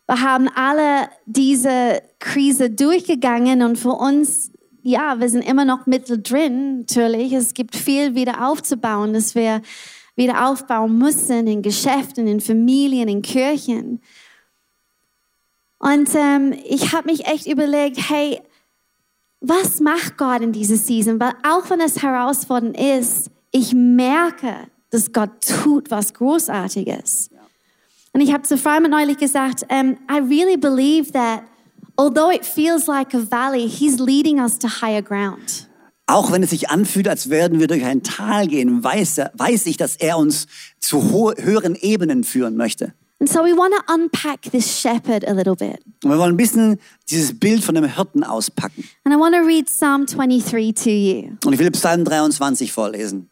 Wir 0.08 0.22
haben 0.22 0.48
alle 0.54 1.10
diese 1.26 2.04
Krise 2.20 2.70
durchgegangen 2.70 3.64
und 3.64 3.78
für 3.78 3.94
uns, 3.94 4.52
ja, 4.84 5.20
wir 5.20 5.30
sind 5.30 5.42
immer 5.42 5.66
noch 5.66 5.88
mittendrin, 5.88 6.80
natürlich. 6.82 7.34
Es 7.34 7.54
gibt 7.56 7.76
viel 7.76 8.14
wieder 8.14 8.48
aufzubauen, 8.48 9.14
das 9.14 9.34
wir 9.34 9.62
wieder 10.16 10.48
aufbauen 10.48 10.98
müssen 10.98 11.48
in 11.48 11.62
Geschäften, 11.62 12.28
in 12.28 12.40
Familien, 12.40 13.08
in 13.08 13.22
Kirchen. 13.22 14.02
Und 15.80 16.10
ähm, 16.16 16.54
ich 16.66 16.94
habe 16.94 17.12
mich 17.12 17.26
echt 17.26 17.48
überlegt, 17.48 18.10
hey, 18.10 18.42
was 19.48 19.80
macht 19.80 20.18
Gott 20.18 20.42
in 20.42 20.52
dieser 20.52 20.78
Season? 20.78 21.20
Weil 21.20 21.34
auch 21.48 21.70
wenn 21.70 21.82
es 21.82 22.02
herausfordernd 22.02 22.78
ist, 22.80 23.30
ich 23.52 23.74
merke, 23.74 24.54
dass 24.90 25.12
Gott 25.14 25.32
tut 25.42 25.92
was 25.92 26.14
Großartiges. 26.14 27.30
Und 28.14 28.22
ich 28.22 28.34
habe 28.34 28.44
zu 28.44 28.58
Freimann 28.58 28.92
neulich 28.92 29.18
gesagt, 29.18 29.66
um, 29.70 29.98
I 30.10 30.20
really 30.20 30.58
believe 30.58 31.12
that 31.12 31.44
although 31.98 32.32
it 32.32 32.46
feels 32.46 32.88
like 32.88 33.14
a 33.14 33.20
valley, 33.20 33.68
He's 33.70 34.00
leading 34.00 34.40
us 34.40 34.58
to 34.60 34.68
higher 34.82 35.02
ground. 35.02 35.68
Auch 36.08 36.32
wenn 36.32 36.44
es 36.44 36.52
sich 36.52 36.70
anfühlt, 36.70 37.08
als 37.08 37.30
würden 37.30 37.60
wir 37.60 37.68
durch 37.68 37.84
ein 37.84 38.04
Tal 38.04 38.48
gehen, 38.48 38.84
weiß, 38.84 39.18
er, 39.18 39.32
weiß 39.36 39.66
ich, 39.66 39.78
dass 39.78 39.96
er 39.96 40.18
uns 40.18 40.48
zu 40.80 41.12
höheren 41.36 41.76
Ebenen 41.76 42.24
führen 42.24 42.56
möchte. 42.56 42.94
And 43.20 43.30
so 43.30 43.44
we 43.44 43.54
want 43.54 43.74
to 43.74 43.94
unpack 43.94 44.42
this 44.52 44.80
shepherd 44.80 45.24
a 45.26 45.32
little 45.32 45.56
bit. 45.56 45.80
Und 46.04 46.12
wir 46.12 46.18
wollen 46.18 46.34
ein 46.34 46.38
bisschen 46.38 46.80
dieses 47.10 47.38
Bild 47.38 47.64
von 47.64 47.76
dem 47.76 47.86
Hirten 47.86 48.24
auspacken. 48.24 48.84
And 49.06 49.14
I 49.14 49.18
want 49.18 49.34
to 49.36 49.42
read 49.42 49.68
Psalm 49.68 50.06
23 50.06 50.74
to 50.74 50.90
you. 50.90 51.38
Und 51.46 51.54
ich 51.54 51.60
will 51.60 51.72
Psalm 51.72 52.04
23 52.04 52.72
vorlesen. 52.72 53.30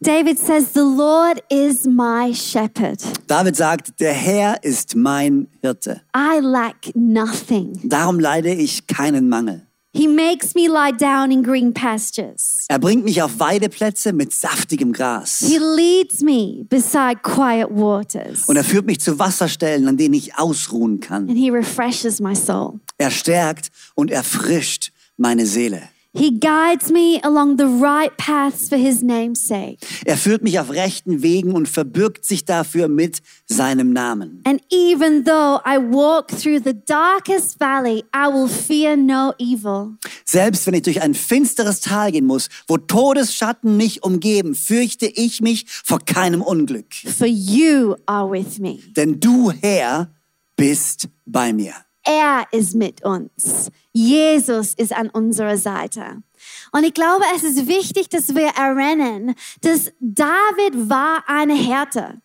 David 0.00 0.38
says, 0.38 0.74
The 0.74 0.84
Lord 0.84 1.42
is 1.48 1.84
my 1.84 2.32
shepherd. 2.32 3.02
David 3.26 3.56
sagt, 3.56 3.98
der 4.00 4.12
Herr 4.12 4.62
ist 4.62 4.94
mein 4.94 5.48
Hirte. 5.60 6.02
I 6.14 6.40
lack 6.40 6.94
nothing. 6.94 7.80
Darum 7.82 8.20
leide 8.20 8.52
ich 8.52 8.86
keinen 8.86 9.28
Mangel. 9.28 9.67
He 9.94 10.06
makes 10.06 10.54
me 10.54 10.68
lie 10.68 10.92
down 10.92 11.30
in 11.32 11.42
green 11.42 11.72
pastures. 11.72 12.66
Er 12.68 12.78
bringt 12.78 13.04
mich 13.04 13.22
auf 13.22 13.40
Weideplätze 13.40 14.12
mit 14.12 14.32
saftigem 14.34 14.92
Gras. 14.92 15.38
He 15.40 15.58
leads 15.58 16.20
me 16.20 16.66
beside 16.68 17.20
quiet 17.22 17.70
waters. 17.70 18.44
Und 18.46 18.56
er 18.56 18.64
führt 18.64 18.84
mich 18.84 19.00
zu 19.00 19.18
Wasserstellen, 19.18 19.88
an 19.88 19.96
denen 19.96 20.14
ich 20.14 20.36
ausruhen 20.36 21.00
kann. 21.00 21.28
And 21.28 21.38
he 21.38 21.50
refreshes 21.50 22.20
my 22.20 22.34
soul. 22.34 22.80
Er 22.98 23.10
stärkt 23.10 23.70
und 23.94 24.10
erfrischt 24.10 24.92
meine 25.16 25.46
Seele. 25.46 25.82
He 26.18 26.32
guides 26.38 26.90
me 26.90 27.20
along 27.22 27.58
the 27.58 27.66
right 27.66 28.10
paths 28.16 28.68
for 28.68 28.76
his 28.76 29.02
name's 29.02 29.46
sake. 29.46 29.78
Er 30.04 30.16
führt 30.16 30.42
mich 30.42 30.58
auf 30.58 30.70
rechten 30.70 31.22
Wegen 31.22 31.52
und 31.52 31.68
verbirgt 31.68 32.24
sich 32.24 32.44
dafür 32.44 32.88
mit 32.88 33.22
seinem 33.46 33.92
Namen. 33.92 34.42
And 34.44 34.60
even 34.70 35.24
though 35.24 35.60
I 35.64 35.78
walk 35.78 36.28
through 36.28 36.60
the 36.64 36.74
darkest 36.74 37.60
valley, 37.60 38.04
I 38.12 38.26
will 38.26 38.48
fear 38.48 38.96
no 38.96 39.32
evil. 39.38 39.96
Selbst 40.24 40.66
wenn 40.66 40.74
ich 40.74 40.82
durch 40.82 41.00
ein 41.00 41.14
finsteres 41.14 41.80
Tal 41.80 42.10
gehen 42.10 42.26
muss, 42.26 42.48
wo 42.66 42.78
Todesschatten 42.78 43.76
mich 43.76 44.02
umgeben, 44.02 44.56
fürchte 44.56 45.06
ich 45.06 45.40
mich 45.40 45.66
vor 45.68 46.00
keinem 46.00 46.42
Unglück. 46.42 46.92
For 46.94 47.28
you 47.28 47.94
are 48.06 48.28
with 48.28 48.58
me. 48.58 48.78
Denn 48.96 49.20
du, 49.20 49.52
Herr, 49.52 50.10
bist 50.56 51.08
bei 51.24 51.52
mir. 51.52 51.74
Er 52.08 52.46
ist 52.52 52.74
mit 52.74 53.04
uns. 53.04 53.70
Jesus 53.92 54.72
ist 54.72 54.94
an 54.94 55.10
unserer 55.10 55.58
Seite. 55.58 56.22
Und 56.72 56.84
ich 56.84 56.94
glaube, 56.94 57.24
es 57.36 57.42
ist 57.42 57.66
wichtig, 57.66 58.08
dass 58.08 58.34
wir 58.34 58.48
erinnern, 58.56 59.34
dass 59.60 59.92
David 60.00 60.88
war 60.88 61.22
eine 61.26 61.54
Härte. 61.54 62.22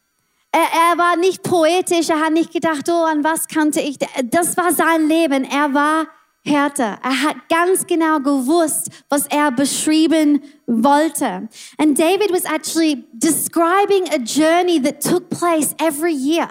Er, 0.53 0.61
er 0.61 0.97
war 0.97 1.17
nicht 1.17 1.43
poetisch, 1.43 2.09
er 2.09 2.21
hat 2.21 2.31
nicht 2.31 2.53
gedacht, 2.53 2.87
oh, 2.87 3.03
an 3.03 3.25
was 3.25 3.49
kannte 3.49 3.81
ich. 3.81 3.97
Das 4.23 4.55
war 4.55 4.71
sein 4.71 5.09
Leben. 5.09 5.43
Er 5.43 5.73
war 5.73 6.07
Härte. 6.45 6.83
Er 7.03 7.21
hat 7.23 7.49
ganz 7.49 7.85
genau 7.85 8.19
gewusst, 8.19 8.89
was 9.09 9.27
er 9.27 9.51
beschrieben 9.51 10.43
wollte. 10.65 11.49
And 11.77 11.99
David 11.99 12.31
was 12.31 12.45
actually 12.45 13.03
describing 13.11 14.07
a 14.13 14.17
journey 14.17 14.81
that 14.81 15.01
took 15.01 15.29
place 15.29 15.75
every 15.77 16.13
year. 16.13 16.47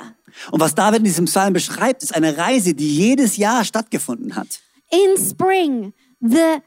Und 0.51 0.61
was 0.61 0.75
David 0.75 0.99
in 0.99 1.05
diesem 1.05 1.25
Psalm 1.27 1.53
beschreibt, 1.53 2.03
ist 2.03 2.15
eine 2.15 2.37
Reise, 2.37 2.75
die 2.75 2.95
jedes 2.95 3.37
Jahr 3.37 3.65
stattgefunden 3.65 4.37
hat. 4.37 4.61
In 4.91 5.17
spring, 5.17 5.93
the 6.21 6.61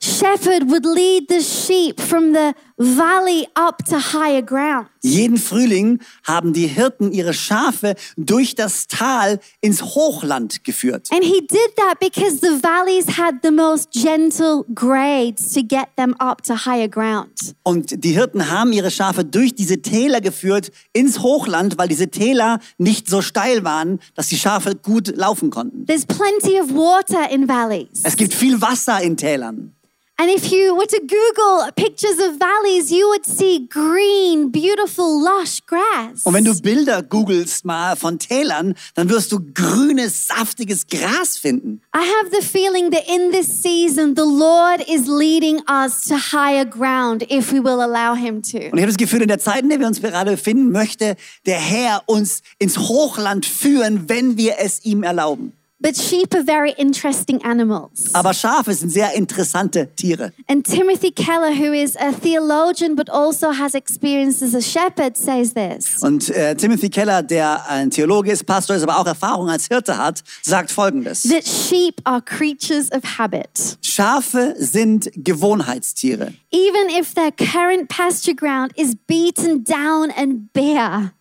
shepherd 0.00 0.68
would 0.68 0.84
lead 0.84 1.28
the 1.28 1.40
sheep 1.40 2.00
from 2.00 2.34
the 2.34 2.52
valley 2.76 3.46
up 3.54 3.84
to 3.84 3.96
higher 3.96 4.42
ground. 4.42 4.88
Jeden 5.02 5.36
Frühling 5.36 6.00
haben 6.24 6.52
die 6.52 6.66
Hirten 6.66 7.12
ihre 7.12 7.34
Schafe 7.34 7.94
durch 8.16 8.54
das 8.54 8.86
Tal 8.88 9.38
ins 9.60 9.82
Hochland 9.82 10.64
geführt. 10.64 11.08
And 11.12 11.22
he 11.22 11.40
did 11.40 11.76
that 11.76 12.00
because 12.00 12.38
the 12.40 12.62
valleys 12.62 13.18
had 13.18 13.34
the 13.42 13.50
most 13.50 13.90
gentle 13.92 14.64
grades 14.74 15.52
to 15.52 15.62
get 15.62 15.88
them 15.96 16.14
up 16.18 16.42
to 16.44 16.54
higher 16.64 16.88
ground. 16.88 17.54
Und 17.62 18.02
die 18.02 18.12
Hirten 18.12 18.50
haben 18.50 18.72
ihre 18.72 18.90
Schafe 18.90 19.24
durch 19.24 19.54
diese 19.54 19.82
Täler 19.82 20.20
geführt 20.20 20.72
ins 20.92 21.20
Hochland, 21.20 21.78
weil 21.78 21.88
diese 21.88 22.08
Täler 22.08 22.58
nicht 22.78 23.08
so 23.08 23.22
steil 23.22 23.64
waren, 23.64 24.00
dass 24.14 24.28
die 24.28 24.38
Schafe 24.38 24.74
gut 24.74 25.16
laufen 25.16 25.50
konnten. 25.50 25.86
There's 25.86 26.06
plenty 26.06 26.60
of 26.60 26.70
water 26.70 27.30
in 27.30 27.46
valleys. 27.46 28.00
Es 28.02 28.16
gibt 28.16 28.34
viel 28.34 28.60
Wasser 28.60 29.00
in 29.02 29.16
Tälern. 29.16 29.74
And 30.16 30.30
if 30.30 30.52
you 30.52 30.76
were 30.76 30.86
to 30.86 31.00
Google 31.00 31.72
pictures 31.74 32.20
of 32.20 32.38
valleys, 32.38 32.92
you 32.92 33.08
would 33.08 33.26
see 33.26 33.66
green, 33.66 34.52
beautiful, 34.52 35.20
lush 35.20 35.60
grass. 35.66 36.22
Und 36.22 36.34
wenn 36.34 36.44
du 36.44 36.54
Bilder 36.62 37.02
googelst 37.02 37.64
mal 37.64 37.96
von 37.96 38.20
Tälern, 38.20 38.76
dann 38.94 39.08
wirst 39.08 39.32
du 39.32 39.40
grünes, 39.40 40.28
saftiges 40.28 40.86
Gras 40.86 41.36
finden. 41.36 41.80
I 41.92 41.98
have 41.98 42.30
the 42.30 42.46
feeling 42.46 42.92
that 42.92 43.02
in 43.08 43.32
this 43.32 43.60
season, 43.60 44.14
the 44.14 44.22
Lord 44.22 44.88
is 44.88 45.08
leading 45.08 45.60
us 45.68 46.02
to 46.02 46.14
higher 46.14 46.64
ground 46.64 47.24
if 47.28 47.50
we 47.50 47.58
will 47.58 47.80
allow 47.80 48.14
Him 48.14 48.40
to. 48.42 48.58
Und 48.58 48.78
ich 48.78 48.82
habe 48.82 48.86
das 48.86 48.96
Gefühl, 48.96 49.22
in 49.22 49.28
der 49.28 49.40
Zeit, 49.40 49.64
in 49.64 49.68
der 49.68 49.80
wir 49.80 49.88
uns 49.88 50.00
gerade 50.00 50.30
befinden, 50.30 50.70
möchte 50.70 51.16
der 51.44 51.58
Herr 51.58 52.02
uns 52.06 52.42
ins 52.60 52.78
Hochland 52.78 53.46
führen, 53.46 54.08
wenn 54.08 54.36
wir 54.36 54.58
es 54.60 54.84
ihm 54.84 55.02
erlauben. 55.02 55.54
But 55.84 55.98
sheep 55.98 56.34
are 56.34 56.42
very 56.42 56.72
interesting 56.78 57.44
animals. 57.44 58.08
Aber 58.14 58.32
Schafe 58.32 58.72
sind 58.72 58.88
sehr 58.88 59.12
interessante 59.12 59.94
Tiere. 59.94 60.32
And 60.48 60.64
Timothy 60.64 61.10
Keller, 61.10 61.52
who 61.52 61.74
is 61.74 61.94
a 61.96 62.10
theologian 62.10 62.96
but 62.96 63.10
also 63.10 63.52
has 63.52 63.74
experience 63.74 64.42
as 64.42 64.54
a 64.54 64.62
shepherd, 64.62 65.14
says 65.18 65.52
this. 65.52 66.02
Und 66.02 66.30
äh, 66.30 66.54
Timothy 66.54 66.88
Keller, 66.88 67.22
der 67.22 67.68
ein 67.68 67.90
Theologe 67.90 68.32
ist, 68.32 68.46
Pastor 68.46 68.76
ist, 68.76 68.82
aber 68.82 68.98
auch 68.98 69.06
Erfahrung 69.06 69.50
als 69.50 69.66
Hirte 69.66 69.98
hat, 69.98 70.22
sagt 70.40 70.70
Folgendes. 70.70 71.24
That 71.24 71.46
sheep 71.46 72.00
are 72.04 72.22
creatures 72.22 72.90
of 72.90 73.18
habit. 73.18 73.76
Schafe 73.82 74.54
sind 74.56 75.10
Gewohnheitstiere. 75.14 76.32
Even 76.50 76.98
if 76.98 77.12
their 77.12 77.30
current 77.30 77.90
pasture 77.90 78.34
ground 78.34 78.72
is 78.78 78.96
beaten 79.06 79.62
down 79.64 80.10
and 80.16 80.50
bare, 80.54 81.12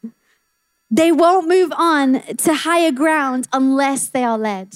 they 0.93 1.11
won't 1.11 1.47
move 1.47 1.71
on 1.71 2.21
to 2.37 2.53
higher 2.53 2.91
ground 2.91 3.47
unless 3.51 4.11
they 4.11 4.23
are 4.23 4.37
led. 4.37 4.67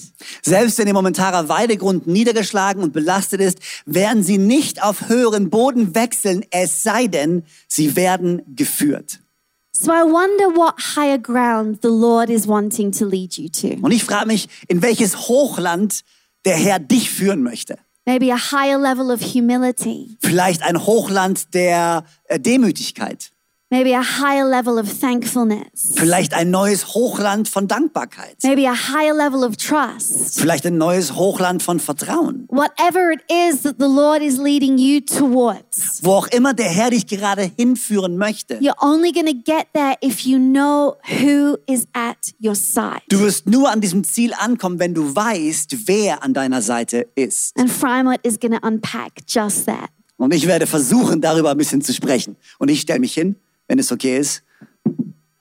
Selbst 0.42 0.78
wenn 0.78 0.88
ihr 0.88 0.94
momentaner 0.94 1.48
Weidegrund 1.50 2.08
niedergeschlagen 2.08 2.82
und 2.82 2.94
belastet 2.94 3.42
ist, 3.42 3.60
werden 3.86 4.24
sie 4.24 4.38
nicht 4.38 4.82
auf 4.82 5.10
höheren 5.10 5.50
Boden 5.50 5.94
wechseln, 5.96 6.44
es 6.50 6.84
sei 6.84 7.08
denn, 7.08 7.44
sie 7.68 7.96
werden 7.96 8.42
geführt. 8.56 9.20
So 9.72 9.92
I 9.92 10.04
wonder 10.04 10.56
what 10.56 10.96
higher 10.96 11.20
ground 11.20 11.82
the 11.84 11.90
Lord 11.90 12.32
is 12.32 12.48
wanting 12.48 12.92
to 12.94 13.06
lead 13.06 13.38
you 13.38 13.48
to. 13.50 13.78
Und 13.80 13.92
ich 13.92 14.04
frage 14.04 14.26
mich, 14.26 14.50
in 14.68 14.82
welches 14.82 15.28
Hochland 15.28 16.04
der 16.46 16.56
Herr 16.56 16.80
dich 16.80 17.12
führen 17.12 17.44
möchte. 17.44 17.78
Maybe 18.08 18.34
a 18.34 18.38
higher 18.38 18.80
level 18.80 19.12
of 19.12 19.22
humility. 19.22 20.18
Vielleicht 20.22 20.64
ein 20.64 20.86
Hochland 20.86 21.54
der 21.54 22.06
äh, 22.24 22.40
Demütigkeit. 22.40 23.32
Maybe 23.70 23.94
a 23.94 24.02
higher 24.02 24.46
level 24.50 24.80
of 24.80 24.88
thankfulness. 25.02 25.92
Vielleicht 25.96 26.34
ein 26.34 26.50
neues 26.52 26.94
Hochland 26.96 27.50
von 27.50 27.68
Dankbarkeit. 27.68 28.38
Maybe 28.44 28.66
a 28.66 28.74
higher 28.74 29.14
level 29.14 29.44
of 29.44 29.58
trust. 29.58 30.40
Vielleicht 30.40 30.66
ein 30.66 30.78
neues 30.78 31.16
Hochland 31.16 31.62
von 31.62 31.82
Vertrauen. 31.82 32.46
Whatever 32.48 33.12
it 33.12 33.20
is 33.30 33.64
that 33.64 33.76
the 33.78 33.86
Lord 33.86 34.22
is 34.22 34.38
leading 34.38 34.78
you 34.78 35.02
towards, 35.02 36.00
Wo 36.02 36.14
auch 36.14 36.28
immer 36.28 36.54
der 36.54 36.70
Herr 36.70 36.92
dich 36.92 37.08
gerade 37.08 37.52
hinführen 37.58 38.18
möchte. 38.18 38.58
you're 38.60 38.82
only 38.82 39.12
going 39.12 39.26
to 39.26 39.34
get 39.34 39.68
there 39.74 39.96
if 40.02 40.22
you 40.22 40.38
know 40.40 40.96
who 41.22 41.58
is 41.68 41.88
at 41.92 42.34
your 42.42 42.56
side. 42.56 43.02
Du 43.10 43.20
wirst 43.20 43.48
nur 43.48 43.70
an 43.70 43.82
diesem 43.82 44.06
Ziel 44.06 44.32
ankommen, 44.38 44.80
wenn 44.80 44.94
du 44.94 45.14
weißt, 45.14 45.88
wer 45.88 46.24
an 46.24 46.34
deiner 46.34 46.62
Seite 46.62 47.06
ist. 47.16 47.52
And 47.60 47.70
Frymont 47.70 48.20
is 48.24 48.40
going 48.40 48.58
to 48.58 48.66
unpack 48.66 49.12
just 49.28 49.66
that. 49.66 49.90
Und 50.16 50.34
ich 50.34 50.48
werde 50.48 50.68
versuchen, 50.68 51.20
darüber 51.20 51.52
ein 51.52 51.58
bisschen 51.58 51.82
zu 51.82 51.94
sprechen. 51.94 52.38
Und 52.60 52.70
ich 52.70 52.80
stelle 52.82 53.00
mich 53.00 53.14
hin, 53.14 53.36
wenn 53.68 53.80
es 53.80 53.92
okay 53.92 54.18
ist, 54.18 54.44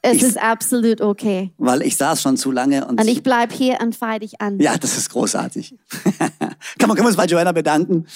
Es 0.02 0.16
Ich- 0.18 0.22
ist 0.22 0.38
absolut 0.40 1.00
okay. 1.00 1.50
weil 1.58 1.82
ich 1.82 1.96
saß 1.96 2.22
schon 2.22 2.36
zu 2.36 2.52
lange 2.52 2.86
und 2.86 3.00
Und 3.00 3.08
ich 3.08 3.22
bleib 3.24 3.52
hier 3.52 3.78
und 3.80 3.96
feier 3.96 4.20
dich 4.20 4.40
an. 4.40 4.60
ja, 4.60 4.76
das 4.78 4.96
ist 4.96 5.10
großartig. 5.10 5.74
Kann 6.78 6.88
man, 6.88 6.90
können 6.90 6.98
wir 6.98 7.06
uns 7.06 7.16
bei 7.16 7.24
Joanna 7.26 7.50
bedanken? 7.52 8.06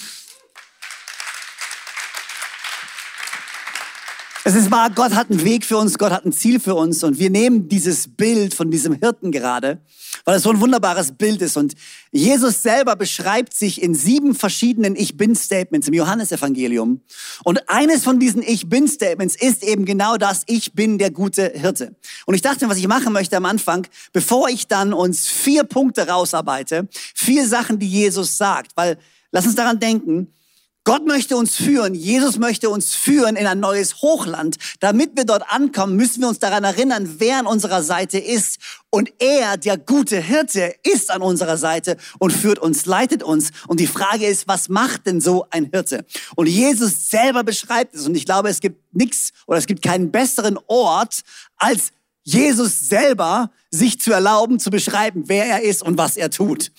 Es 4.43 4.55
ist 4.55 4.71
wahr, 4.71 4.89
Gott 4.89 5.13
hat 5.13 5.29
einen 5.29 5.43
Weg 5.43 5.65
für 5.65 5.77
uns, 5.77 5.97
Gott 5.97 6.11
hat 6.11 6.25
ein 6.25 6.31
Ziel 6.31 6.59
für 6.59 6.73
uns 6.75 7.03
und 7.03 7.19
wir 7.19 7.29
nehmen 7.29 7.67
dieses 7.69 8.07
Bild 8.07 8.53
von 8.55 8.71
diesem 8.71 8.93
Hirten 8.93 9.31
gerade, 9.31 9.79
weil 10.25 10.37
es 10.37 10.43
so 10.43 10.49
ein 10.49 10.59
wunderbares 10.59 11.13
Bild 11.13 11.41
ist. 11.41 11.57
Und 11.57 11.73
Jesus 12.11 12.63
selber 12.63 12.95
beschreibt 12.95 13.53
sich 13.53 13.81
in 13.81 13.95
sieben 13.95 14.35
verschiedenen 14.35 14.95
Ich 14.95 15.17
Bin-Statements 15.17 15.87
im 15.87 15.93
Johannesevangelium. 15.93 17.01
Und 17.43 17.69
eines 17.69 18.03
von 18.03 18.19
diesen 18.19 18.41
Ich 18.41 18.69
Bin-Statements 18.69 19.35
ist 19.35 19.63
eben 19.63 19.85
genau 19.85 20.17
das, 20.17 20.43
ich 20.47 20.73
bin 20.73 20.97
der 20.97 21.11
gute 21.11 21.51
Hirte. 21.55 21.95
Und 22.25 22.35
ich 22.35 22.41
dachte, 22.41 22.69
was 22.69 22.77
ich 22.77 22.87
machen 22.87 23.13
möchte 23.13 23.37
am 23.37 23.45
Anfang, 23.45 23.87
bevor 24.13 24.49
ich 24.49 24.67
dann 24.67 24.93
uns 24.93 25.27
vier 25.27 25.63
Punkte 25.63 26.07
rausarbeite, 26.07 26.87
vier 27.15 27.47
Sachen, 27.47 27.79
die 27.79 27.87
Jesus 27.87 28.37
sagt, 28.37 28.71
weil 28.75 28.97
lass 29.31 29.45
uns 29.45 29.55
daran 29.55 29.79
denken, 29.79 30.33
Gott 30.83 31.05
möchte 31.05 31.37
uns 31.37 31.55
führen, 31.55 31.93
Jesus 31.93 32.39
möchte 32.39 32.71
uns 32.71 32.95
führen 32.95 33.35
in 33.35 33.45
ein 33.45 33.59
neues 33.59 34.01
Hochland. 34.01 34.57
Damit 34.79 35.15
wir 35.15 35.25
dort 35.25 35.43
ankommen, 35.51 35.95
müssen 35.95 36.21
wir 36.21 36.27
uns 36.27 36.39
daran 36.39 36.63
erinnern, 36.63 37.17
wer 37.19 37.37
an 37.37 37.45
unserer 37.45 37.83
Seite 37.83 38.17
ist. 38.17 38.57
Und 38.89 39.13
er, 39.19 39.57
der 39.57 39.77
gute 39.77 40.19
Hirte, 40.19 40.73
ist 40.81 41.11
an 41.11 41.21
unserer 41.21 41.57
Seite 41.57 41.97
und 42.17 42.33
führt 42.33 42.57
uns, 42.57 42.87
leitet 42.87 43.21
uns. 43.21 43.51
Und 43.67 43.79
die 43.79 43.85
Frage 43.85 44.25
ist, 44.25 44.47
was 44.47 44.69
macht 44.69 45.05
denn 45.05 45.21
so 45.21 45.45
ein 45.51 45.69
Hirte? 45.71 46.03
Und 46.35 46.47
Jesus 46.47 47.11
selber 47.11 47.43
beschreibt 47.43 47.93
es. 47.93 48.07
Und 48.07 48.15
ich 48.15 48.25
glaube, 48.25 48.49
es 48.49 48.59
gibt 48.59 48.95
nichts 48.95 49.33
oder 49.45 49.59
es 49.59 49.67
gibt 49.67 49.83
keinen 49.83 50.11
besseren 50.11 50.57
Ort, 50.65 51.21
als 51.57 51.91
Jesus 52.23 52.89
selber 52.89 53.51
sich 53.69 53.99
zu 53.99 54.11
erlauben, 54.11 54.59
zu 54.59 54.71
beschreiben, 54.71 55.25
wer 55.27 55.45
er 55.45 55.61
ist 55.61 55.83
und 55.83 55.99
was 55.99 56.17
er 56.17 56.31
tut. 56.31 56.71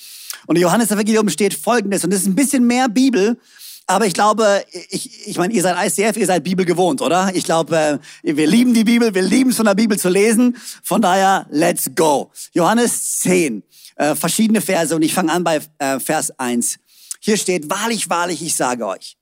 Und 0.46 0.56
im 0.56 0.62
Johannes-Evangelium 0.62 1.28
steht 1.28 1.54
Folgendes, 1.54 2.02
und 2.02 2.12
das 2.12 2.22
ist 2.22 2.26
ein 2.26 2.34
bisschen 2.34 2.66
mehr 2.66 2.88
Bibel, 2.88 3.38
aber 3.86 4.06
ich 4.06 4.14
glaube, 4.14 4.64
ich, 4.90 5.28
ich 5.28 5.36
meine, 5.38 5.52
ihr 5.52 5.62
seid 5.62 5.76
ICF, 5.86 6.16
ihr 6.16 6.26
seid 6.26 6.44
Bibel 6.44 6.64
gewohnt, 6.64 7.02
oder? 7.02 7.30
Ich 7.34 7.44
glaube, 7.44 8.00
äh, 8.22 8.36
wir 8.36 8.46
lieben 8.46 8.74
die 8.74 8.84
Bibel, 8.84 9.14
wir 9.14 9.22
lieben 9.22 9.50
es 9.50 9.56
von 9.56 9.66
der 9.66 9.74
Bibel 9.74 9.98
zu 9.98 10.08
lesen. 10.08 10.56
Von 10.82 11.02
daher, 11.02 11.46
let's 11.50 11.90
go. 11.94 12.30
Johannes 12.52 13.18
10, 13.20 13.62
äh, 13.96 14.14
verschiedene 14.14 14.60
Verse 14.60 14.94
und 14.94 15.02
ich 15.02 15.12
fange 15.12 15.32
an 15.32 15.44
bei 15.44 15.60
äh, 15.78 15.98
Vers 15.98 16.38
1. 16.38 16.78
Hier 17.20 17.36
steht, 17.36 17.68
wahrlich, 17.70 18.08
wahrlich, 18.08 18.42
ich 18.42 18.54
sage 18.56 18.86
euch, 18.86 19.16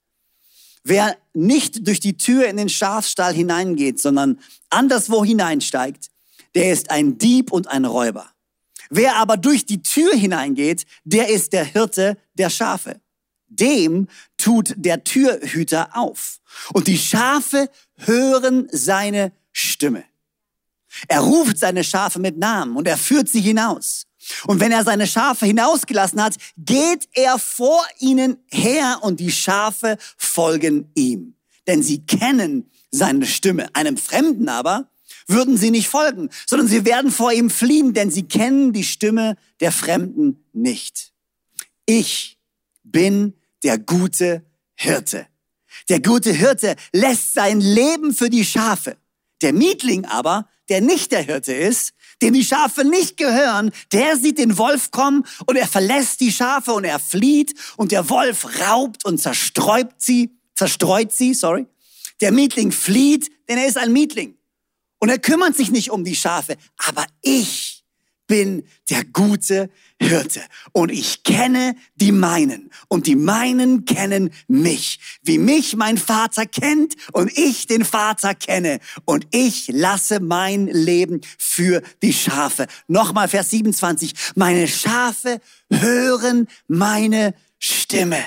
wer 0.85 1.17
nicht 1.33 1.87
durch 1.87 2.00
die 2.00 2.17
Tür 2.17 2.47
in 2.47 2.57
den 2.57 2.69
Schafstall 2.69 3.35
hineingeht, 3.35 4.00
sondern 4.00 4.38
anderswo 4.69 5.25
hineinsteigt, 5.25 6.09
der 6.55 6.73
ist 6.73 6.90
ein 6.90 7.19
Dieb 7.19 7.50
und 7.52 7.69
ein 7.69 7.85
Räuber. 7.85 8.31
Wer 8.90 9.17
aber 9.17 9.37
durch 9.37 9.67
die 9.67 9.83
Tür 9.83 10.12
hineingeht, 10.12 10.85
der 11.05 11.29
ist 11.29 11.52
der 11.52 11.64
Hirte 11.64 12.17
der 12.35 12.50
Schafe 12.50 13.00
dem 13.50 14.09
tut 14.38 14.75
der 14.76 15.04
Türhüter 15.04 15.90
auf. 15.97 16.40
Und 16.73 16.87
die 16.87 16.99
Schafe 16.99 17.69
hören 17.99 18.69
seine 18.73 19.33
Stimme. 19.52 20.04
Er 21.09 21.21
ruft 21.21 21.59
seine 21.59 21.85
Schafe 21.85 22.19
mit 22.19 22.38
Namen 22.38 22.76
und 22.76 22.88
er 22.88 22.97
führt 22.97 23.28
sie 23.28 23.40
hinaus. 23.40 24.07
Und 24.47 24.61
wenn 24.61 24.73
er 24.73 24.85
seine 24.85 25.07
Schafe 25.07 25.47
hinausgelassen 25.47 26.23
hat, 26.23 26.37
geht 26.57 27.09
er 27.12 27.38
vor 27.38 27.85
ihnen 27.99 28.38
her 28.50 28.99
und 29.02 29.21
die 29.21 29.33
Schafe 29.33 29.97
folgen 30.16 30.90
ihm. 30.95 31.35
Denn 31.66 31.83
sie 31.83 32.04
kennen 32.04 32.71
seine 32.90 33.26
Stimme. 33.26 33.69
Einem 33.75 33.97
Fremden 33.97 34.49
aber 34.49 34.90
würden 35.26 35.57
sie 35.57 35.71
nicht 35.71 35.88
folgen, 35.88 36.28
sondern 36.47 36.69
sie 36.69 36.85
werden 36.85 37.11
vor 37.11 37.33
ihm 37.33 37.50
fliehen, 37.50 37.95
denn 37.95 38.11
sie 38.11 38.25
kennen 38.25 38.73
die 38.73 38.85
Stimme 38.85 39.37
der 39.61 39.73
Fremden 39.73 40.45
nicht. 40.52 41.12
Ich 41.87 42.38
bin 42.83 43.35
der 43.62 43.79
gute 43.79 44.45
Hirte. 44.75 45.26
Der 45.88 46.00
gute 46.00 46.33
Hirte 46.33 46.76
lässt 46.93 47.35
sein 47.35 47.61
Leben 47.61 48.14
für 48.14 48.31
die 48.31 48.45
Schafe. 48.45 48.97
Der 49.43 49.52
Mietling 49.52 50.05
aber, 50.05 50.49
der 50.69 50.81
nicht 50.81 51.12
der 51.12 51.23
Hirte 51.23 51.52
ist, 51.52 51.93
dem 52.23 52.35
die 52.35 52.45
Schafe 52.45 52.85
nicht 52.85 53.17
gehören, 53.17 53.71
der 53.93 54.17
sieht 54.17 54.38
den 54.38 54.59
Wolf 54.59 54.90
kommen 54.90 55.25
und 55.47 55.57
er 55.57 55.67
verlässt 55.67 56.21
die 56.21 56.33
Schafe 56.33 56.73
und 56.73 56.85
er 56.85 56.99
flieht 56.99 57.55
und 57.76 57.93
der 57.93 58.09
Wolf 58.11 58.61
raubt 58.61 59.05
und 59.05 59.19
zerstreut 59.19 59.90
sie, 59.99 60.31
zerstreut 60.55 61.12
sie, 61.12 61.35
sorry. 61.35 61.67
Der 62.21 62.33
Mietling 62.33 62.73
flieht, 62.73 63.31
denn 63.49 63.59
er 63.59 63.67
ist 63.67 63.79
ein 63.79 63.93
Mietling 63.93 64.37
Und 64.99 65.09
er 65.09 65.19
kümmert 65.19 65.57
sich 65.57 65.71
nicht 65.71 65.90
um 65.90 66.05
die 66.05 66.14
Schafe. 66.14 66.57
Aber 66.76 67.07
ich 67.23 67.70
bin 68.30 68.62
der 68.90 69.04
gute 69.04 69.70
Hirte. 70.00 70.40
Und 70.70 70.92
ich 70.92 71.25
kenne 71.25 71.75
die 71.96 72.12
meinen. 72.12 72.70
Und 72.87 73.08
die 73.08 73.16
meinen 73.16 73.84
kennen 73.87 74.30
mich. 74.46 75.00
Wie 75.25 75.38
mich 75.38 75.75
mein 75.75 75.99
Vater 75.99 76.46
kennt 76.46 76.94
und 77.10 77.37
ich 77.37 77.66
den 77.66 77.84
Vater 77.84 78.37
kenne. 78.37 78.78
Und 79.04 79.26
ich 79.32 79.66
lasse 79.72 80.20
mein 80.20 80.68
Leben 80.68 81.22
für 81.38 81.82
die 82.04 82.12
Schafe. 82.12 82.68
Nochmal 82.87 83.26
Vers 83.26 83.50
27. 83.50 84.14
Meine 84.37 84.68
Schafe 84.68 85.40
hören 85.68 86.46
meine 86.68 87.34
Stimme 87.58 88.22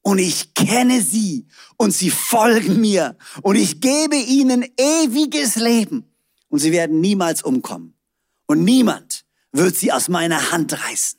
und 0.00 0.18
ich 0.18 0.54
kenne 0.54 1.02
sie 1.02 1.46
und 1.76 1.92
sie 1.92 2.08
folgen 2.10 2.80
mir 2.80 3.18
und 3.42 3.56
ich 3.56 3.82
gebe 3.82 4.16
ihnen 4.16 4.64
ewiges 4.78 5.56
Leben 5.56 6.06
und 6.48 6.58
sie 6.58 6.72
werden 6.72 7.02
niemals 7.02 7.42
umkommen 7.42 7.94
und 8.46 8.64
niemand 8.64 9.21
wird 9.52 9.76
sie 9.76 9.92
aus 9.92 10.08
meiner 10.08 10.50
Hand 10.50 10.72
reißen. 10.72 11.18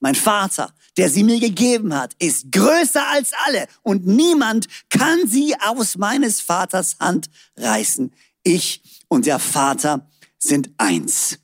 Mein 0.00 0.14
Vater, 0.14 0.74
der 0.96 1.08
sie 1.08 1.24
mir 1.24 1.40
gegeben 1.40 1.94
hat, 1.94 2.14
ist 2.18 2.52
größer 2.52 3.06
als 3.08 3.32
alle 3.46 3.66
und 3.82 4.06
niemand 4.06 4.66
kann 4.90 5.26
sie 5.26 5.54
aus 5.60 5.96
meines 5.96 6.40
Vaters 6.40 6.96
Hand 7.00 7.28
reißen. 7.56 8.12
Ich 8.42 8.82
und 9.08 9.26
der 9.26 9.38
Vater 9.38 10.10
sind 10.38 10.70
eins. 10.76 11.38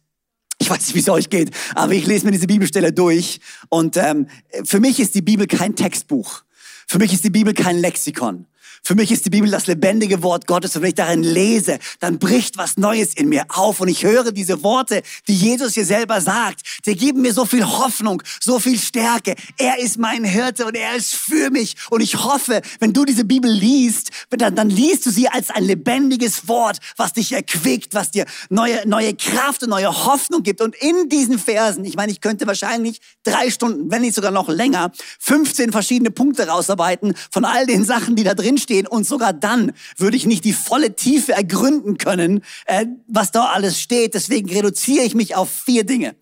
Ich 0.58 0.70
weiß 0.70 0.78
nicht, 0.78 0.94
wie 0.94 1.00
es 1.00 1.08
euch 1.08 1.30
geht, 1.30 1.50
aber 1.74 1.92
ich 1.92 2.06
lese 2.06 2.24
mir 2.24 2.30
diese 2.30 2.46
Bibelstelle 2.46 2.92
durch 2.92 3.40
und 3.68 3.96
ähm, 3.96 4.28
für 4.64 4.80
mich 4.80 5.00
ist 5.00 5.14
die 5.14 5.22
Bibel 5.22 5.46
kein 5.46 5.74
Textbuch. 5.74 6.44
Für 6.86 6.98
mich 6.98 7.12
ist 7.12 7.24
die 7.24 7.30
Bibel 7.30 7.54
kein 7.54 7.78
Lexikon. 7.78 8.46
Für 8.84 8.96
mich 8.96 9.12
ist 9.12 9.24
die 9.24 9.30
Bibel 9.30 9.48
das 9.48 9.68
lebendige 9.68 10.24
Wort 10.24 10.48
Gottes 10.48 10.74
und 10.74 10.82
wenn 10.82 10.88
ich 10.88 10.96
darin 10.96 11.22
lese, 11.22 11.78
dann 12.00 12.18
bricht 12.18 12.58
was 12.58 12.76
Neues 12.76 13.14
in 13.14 13.28
mir 13.28 13.44
auf 13.48 13.78
und 13.78 13.86
ich 13.86 14.02
höre 14.02 14.32
diese 14.32 14.64
Worte, 14.64 15.02
die 15.28 15.36
Jesus 15.36 15.74
hier 15.74 15.86
selber 15.86 16.20
sagt. 16.20 16.62
Die 16.84 16.96
geben 16.96 17.22
mir 17.22 17.32
so 17.32 17.44
viel 17.44 17.64
Hoffnung, 17.64 18.24
so 18.40 18.58
viel 18.58 18.76
Stärke. 18.76 19.36
Er 19.56 19.78
ist 19.78 19.98
mein 19.98 20.24
Hirte 20.24 20.66
und 20.66 20.74
er 20.74 20.96
ist 20.96 21.14
für 21.14 21.50
mich 21.50 21.76
und 21.90 22.00
ich 22.00 22.24
hoffe, 22.24 22.60
wenn 22.80 22.92
du 22.92 23.04
diese 23.04 23.24
Bibel 23.24 23.48
liest, 23.48 24.10
dann, 24.30 24.56
dann 24.56 24.68
liest 24.68 25.06
du 25.06 25.10
sie 25.10 25.28
als 25.28 25.50
ein 25.50 25.62
lebendiges 25.62 26.48
Wort, 26.48 26.78
was 26.96 27.12
dich 27.12 27.30
erquickt, 27.30 27.94
was 27.94 28.10
dir 28.10 28.26
neue, 28.50 28.82
neue 28.88 29.14
Kraft 29.14 29.62
und 29.62 29.70
neue 29.70 30.06
Hoffnung 30.06 30.42
gibt. 30.42 30.60
Und 30.60 30.74
in 30.74 31.08
diesen 31.08 31.38
Versen, 31.38 31.84
ich 31.84 31.94
meine, 31.94 32.10
ich 32.10 32.20
könnte 32.20 32.48
wahrscheinlich 32.48 33.00
drei 33.22 33.48
Stunden, 33.50 33.92
wenn 33.92 34.02
nicht 34.02 34.16
sogar 34.16 34.32
noch 34.32 34.48
länger, 34.48 34.90
15 35.20 35.70
verschiedene 35.70 36.10
Punkte 36.10 36.48
rausarbeiten 36.48 37.14
von 37.30 37.44
all 37.44 37.64
den 37.66 37.84
Sachen, 37.84 38.16
die 38.16 38.24
da 38.24 38.34
drin 38.34 38.58
stehen 38.58 38.71
stehen 38.72 38.86
und 38.86 39.06
sogar 39.06 39.32
dann 39.32 39.72
würde 39.96 40.16
ich 40.16 40.26
nicht 40.26 40.44
die 40.44 40.52
volle 40.52 40.96
Tiefe 40.96 41.32
ergründen 41.32 41.98
können, 41.98 42.42
äh, 42.66 42.86
was 43.06 43.30
da 43.30 43.46
alles 43.46 43.80
steht. 43.80 44.14
Deswegen 44.14 44.48
reduziere 44.50 45.04
ich 45.04 45.14
mich 45.14 45.34
auf 45.34 45.50
vier 45.50 45.84
Dinge. 45.84 46.14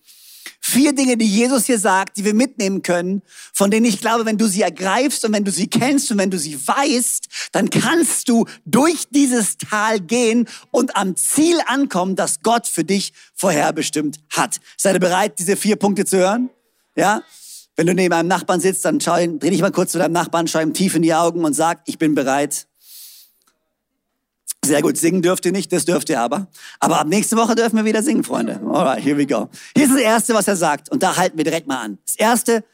Vier 0.62 0.92
Dinge, 0.92 1.16
die 1.16 1.26
Jesus 1.26 1.66
hier 1.66 1.78
sagt, 1.78 2.16
die 2.16 2.25
wir 2.25 2.35
mitnehmen 2.35 2.83
können, 2.83 3.23
von 3.52 3.71
denen 3.71 3.87
ich 3.87 4.00
glaube, 4.00 4.26
wenn 4.26 4.37
du 4.37 4.47
sie 4.47 4.61
ergreifst 4.62 5.25
und 5.25 5.33
wenn 5.33 5.45
du 5.45 5.50
sie 5.50 5.69
kennst 5.69 6.11
und 6.11 6.19
wenn 6.19 6.30
du 6.30 6.38
sie 6.38 6.57
weißt, 6.66 7.28
dann 7.52 7.71
kannst 7.71 8.28
du 8.28 8.47
durch 8.66 9.09
dieses 9.11 9.57
Tal 9.57 10.00
gehen 10.00 10.49
und 10.71 10.97
am 10.97 11.16
Ziel 11.16 11.59
ankommen, 11.66 12.14
das 12.14 12.42
Gott 12.42 12.66
für 12.66 12.85
dich 12.85 13.12
vorherbestimmt 13.35 14.19
hat. 14.30 14.61
Seid 14.76 14.95
ihr 14.97 15.00
bereit, 15.00 15.38
diese 15.38 15.57
vier 15.57 15.76
Punkte 15.76 16.04
zu 16.04 16.19
hören? 16.19 16.50
Ja? 16.95 17.23
Wenn 17.80 17.87
du 17.87 17.94
neben 17.94 18.12
einem 18.12 18.28
Nachbarn 18.28 18.60
sitzt, 18.60 18.84
dann 18.84 19.00
schau 19.00 19.16
ihn, 19.16 19.38
dreh 19.38 19.49
dich 19.49 19.62
mal 19.62 19.72
kurz 19.72 19.92
zu 19.92 19.99
deinem 19.99 20.12
Nachbarn, 20.12 20.46
schau 20.46 20.60
ihm 20.60 20.75
tief 20.75 20.94
in 20.94 21.00
die 21.00 21.14
Augen 21.14 21.46
und 21.46 21.54
sag, 21.54 21.80
ich 21.87 21.96
bin 21.96 22.14
bereit. 22.14 22.66
Sehr 24.62 24.82
gut, 24.82 24.99
singen 24.99 25.22
dürft 25.22 25.46
ihr 25.46 25.52
nicht, 25.52 25.72
das 25.72 25.87
dürft 25.87 26.10
ihr 26.10 26.20
aber. 26.20 26.49
Aber 26.78 27.00
ab 27.00 27.06
nächste 27.06 27.38
Woche 27.38 27.54
dürfen 27.54 27.76
wir 27.76 27.87
wieder 27.87 28.02
singen, 28.02 28.22
Freunde. 28.22 28.60
Alright, 28.66 29.02
here 29.02 29.16
we 29.16 29.25
go. 29.25 29.49
Hier 29.75 29.87
ist 29.87 29.94
das 29.94 30.00
Erste, 30.02 30.34
was 30.34 30.46
er 30.46 30.56
sagt. 30.56 30.90
Und 30.90 31.02
da 31.02 31.16
halten 31.16 31.38
wir 31.38 31.44
direkt 31.44 31.68
mal 31.68 31.78
an. 31.78 31.96
Das 32.04 32.16
Erste, 32.16 32.64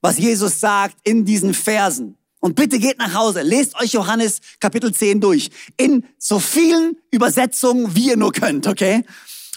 was 0.00 0.16
Jesus 0.16 0.58
sagt 0.58 0.96
in 1.04 1.26
diesen 1.26 1.52
Versen. 1.52 2.16
Und 2.40 2.54
bitte 2.54 2.78
geht 2.78 2.96
nach 2.96 3.12
Hause, 3.12 3.42
lest 3.42 3.78
euch 3.78 3.92
Johannes 3.92 4.40
Kapitel 4.58 4.90
10 4.90 5.20
durch. 5.20 5.50
In 5.76 6.02
so 6.16 6.38
vielen 6.38 6.96
Übersetzungen, 7.10 7.94
wie 7.94 8.08
ihr 8.08 8.16
nur 8.16 8.32
könnt, 8.32 8.66
okay? 8.66 9.04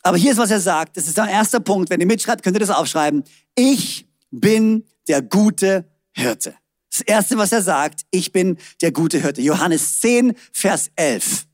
Aber 0.03 0.17
hier 0.17 0.33
ist, 0.33 0.39
was 0.39 0.51
er 0.51 0.59
sagt. 0.59 0.97
Das 0.97 1.07
ist 1.07 1.15
der 1.15 1.29
erste 1.29 1.61
Punkt. 1.61 1.89
Wenn 1.89 2.01
ihr 2.01 2.05
mitschreibt, 2.05 2.43
könnt 2.43 2.57
ihr 2.57 2.59
das 2.59 2.69
aufschreiben. 2.69 3.23
Ich 3.55 4.08
bin 4.31 4.85
der 5.07 5.21
gute 5.21 5.89
Hirte. 6.11 6.55
Das 6.91 7.01
erste, 7.01 7.37
was 7.37 7.51
er 7.51 7.61
sagt, 7.61 8.01
ich 8.11 8.31
bin 8.31 8.57
der 8.81 8.91
gute 8.91 9.19
Hirte. 9.19 9.41
Johannes 9.41 9.99
10, 9.99 10.33
Vers 10.51 10.91
11. 10.95 11.45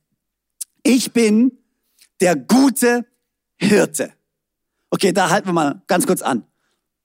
Ich 0.83 1.11
bin 1.11 1.57
der 2.21 2.35
gute 2.35 3.05
Hirte. 3.57 4.13
Okay, 4.89 5.11
da 5.11 5.29
halten 5.29 5.47
wir 5.47 5.53
mal 5.53 5.81
ganz 5.87 6.07
kurz 6.07 6.21
an. 6.21 6.45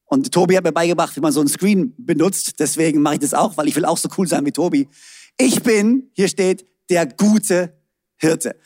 Und 0.04 0.32
Tobi 0.32 0.56
hat 0.56 0.64
mir 0.64 0.72
beigebracht, 0.72 1.14
wie 1.16 1.20
man 1.20 1.32
so 1.32 1.40
ein 1.40 1.48
Screen 1.48 1.94
benutzt. 1.96 2.58
Deswegen 2.58 3.00
mache 3.00 3.14
ich 3.14 3.20
das 3.20 3.34
auch, 3.34 3.56
weil 3.56 3.68
ich 3.68 3.76
will 3.76 3.84
auch 3.84 3.98
so 3.98 4.08
cool 4.18 4.26
sein 4.26 4.44
wie 4.44 4.52
Tobi. 4.52 4.88
Ich 5.38 5.62
bin, 5.62 6.10
hier 6.12 6.28
steht, 6.28 6.66
der 6.88 7.06
gute 7.06 7.72
Hirte. 8.16 8.56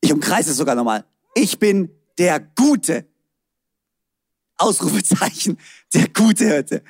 Ich 0.00 0.12
umkreise 0.12 0.52
es 0.52 0.56
sogar 0.56 0.74
nochmal. 0.74 1.04
Ich 1.34 1.58
bin 1.58 1.90
der 2.18 2.40
gute 2.40 3.06
Ausrufezeichen, 4.58 5.58
der 5.94 6.08
gute 6.08 6.44
Hirte. 6.44 6.82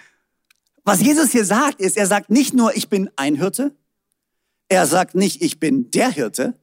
Was 0.85 1.00
Jesus 1.00 1.33
hier 1.33 1.44
sagt, 1.44 1.81
ist, 1.81 1.96
er 1.96 2.07
sagt 2.07 2.31
nicht 2.31 2.54
nur, 2.54 2.74
ich 2.74 2.88
bin 2.88 3.11
ein 3.16 3.37
Hirte. 3.37 3.76
Er 4.68 4.87
sagt 4.87 5.14
nicht, 5.14 5.42
ich 5.42 5.61
bin 5.61 5.90
der 5.90 6.11
Hirte. 6.11 6.54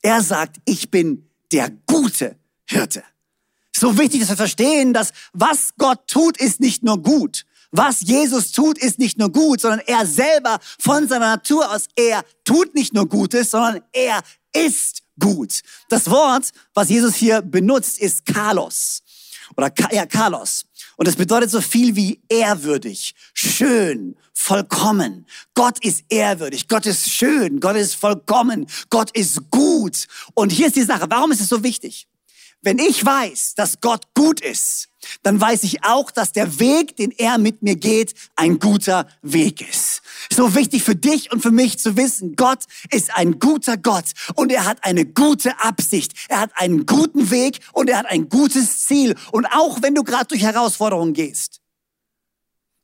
Er 0.00 0.22
sagt, 0.22 0.56
ich 0.64 0.90
bin 0.90 1.28
der 1.52 1.70
gute 1.86 2.36
Hirte. 2.66 3.02
So 3.76 3.98
wichtig, 3.98 4.20
dass 4.20 4.30
wir 4.30 4.36
verstehen, 4.36 4.92
dass 4.92 5.12
was 5.32 5.74
Gott 5.76 6.06
tut, 6.06 6.38
ist 6.38 6.60
nicht 6.60 6.82
nur 6.82 7.02
gut. 7.02 7.44
Was 7.70 8.00
Jesus 8.00 8.52
tut, 8.52 8.78
ist 8.78 8.98
nicht 8.98 9.18
nur 9.18 9.30
gut, 9.30 9.60
sondern 9.60 9.80
er 9.86 10.06
selber 10.06 10.58
von 10.78 11.08
seiner 11.08 11.36
Natur 11.36 11.70
aus, 11.70 11.88
er 11.96 12.22
tut 12.44 12.74
nicht 12.74 12.92
nur 12.92 13.08
Gutes, 13.08 13.50
sondern 13.50 13.82
er 13.92 14.20
ist 14.52 15.02
gut. 15.18 15.60
Das 15.88 16.10
Wort, 16.10 16.52
was 16.74 16.90
Jesus 16.90 17.14
hier 17.14 17.40
benutzt, 17.40 17.98
ist 17.98 18.26
Kalos 18.26 19.02
oder 19.56 19.72
ja, 19.90 20.06
Carlos. 20.06 20.64
Und 20.96 21.08
das 21.08 21.16
bedeutet 21.16 21.50
so 21.50 21.60
viel 21.60 21.96
wie 21.96 22.20
ehrwürdig, 22.28 23.14
schön, 23.34 24.16
vollkommen. 24.32 25.26
Gott 25.54 25.84
ist 25.84 26.04
ehrwürdig, 26.08 26.68
Gott 26.68 26.86
ist 26.86 27.10
schön, 27.10 27.60
Gott 27.60 27.76
ist 27.76 27.94
vollkommen, 27.94 28.66
Gott 28.90 29.10
ist 29.16 29.50
gut. 29.50 30.06
Und 30.34 30.52
hier 30.52 30.66
ist 30.66 30.76
die 30.76 30.82
Sache, 30.82 31.06
warum 31.08 31.32
ist 31.32 31.40
es 31.40 31.48
so 31.48 31.62
wichtig? 31.62 32.06
Wenn 32.64 32.78
ich 32.78 33.04
weiß, 33.04 33.54
dass 33.56 33.80
Gott 33.80 34.06
gut 34.14 34.40
ist, 34.40 34.88
dann 35.24 35.40
weiß 35.40 35.64
ich 35.64 35.84
auch, 35.84 36.12
dass 36.12 36.30
der 36.30 36.60
Weg, 36.60 36.96
den 36.96 37.10
er 37.10 37.38
mit 37.38 37.62
mir 37.62 37.74
geht, 37.74 38.14
ein 38.36 38.60
guter 38.60 39.08
Weg 39.20 39.68
ist. 39.68 40.02
So 40.32 40.54
wichtig 40.54 40.84
für 40.84 40.94
dich 40.94 41.32
und 41.32 41.40
für 41.40 41.50
mich 41.50 41.80
zu 41.80 41.96
wissen, 41.96 42.36
Gott 42.36 42.64
ist 42.90 43.12
ein 43.16 43.40
guter 43.40 43.76
Gott 43.76 44.04
und 44.36 44.52
er 44.52 44.64
hat 44.64 44.84
eine 44.84 45.04
gute 45.04 45.58
Absicht. 45.58 46.12
Er 46.28 46.38
hat 46.38 46.52
einen 46.54 46.86
guten 46.86 47.32
Weg 47.32 47.58
und 47.72 47.90
er 47.90 47.98
hat 47.98 48.06
ein 48.06 48.28
gutes 48.28 48.84
Ziel. 48.84 49.16
Und 49.32 49.46
auch 49.46 49.82
wenn 49.82 49.96
du 49.96 50.04
gerade 50.04 50.26
durch 50.26 50.42
Herausforderungen 50.42 51.14
gehst, 51.14 51.58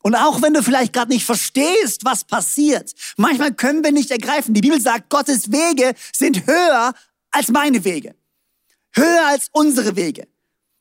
und 0.03 0.15
auch 0.15 0.41
wenn 0.43 0.55
du 0.55 0.63
vielleicht 0.63 0.93
gerade 0.93 1.13
nicht 1.13 1.27
verstehst, 1.27 2.05
was 2.05 2.25
passiert, 2.25 2.93
manchmal 3.17 3.53
können 3.53 3.85
wir 3.85 3.93
nicht 3.93 4.11
ergreifen. 4.11 4.55
Die 4.55 4.61
Bibel 4.61 4.81
sagt, 4.81 5.11
Gottes 5.11 5.51
Wege 5.53 5.93
sind 6.13 6.47
höher 6.47 6.95
als 7.31 7.49
meine 7.49 7.85
Wege. 7.85 8.15
Höher 8.99 9.27
als 9.29 9.49
unsere 9.53 9.97
Wege. 9.97 10.27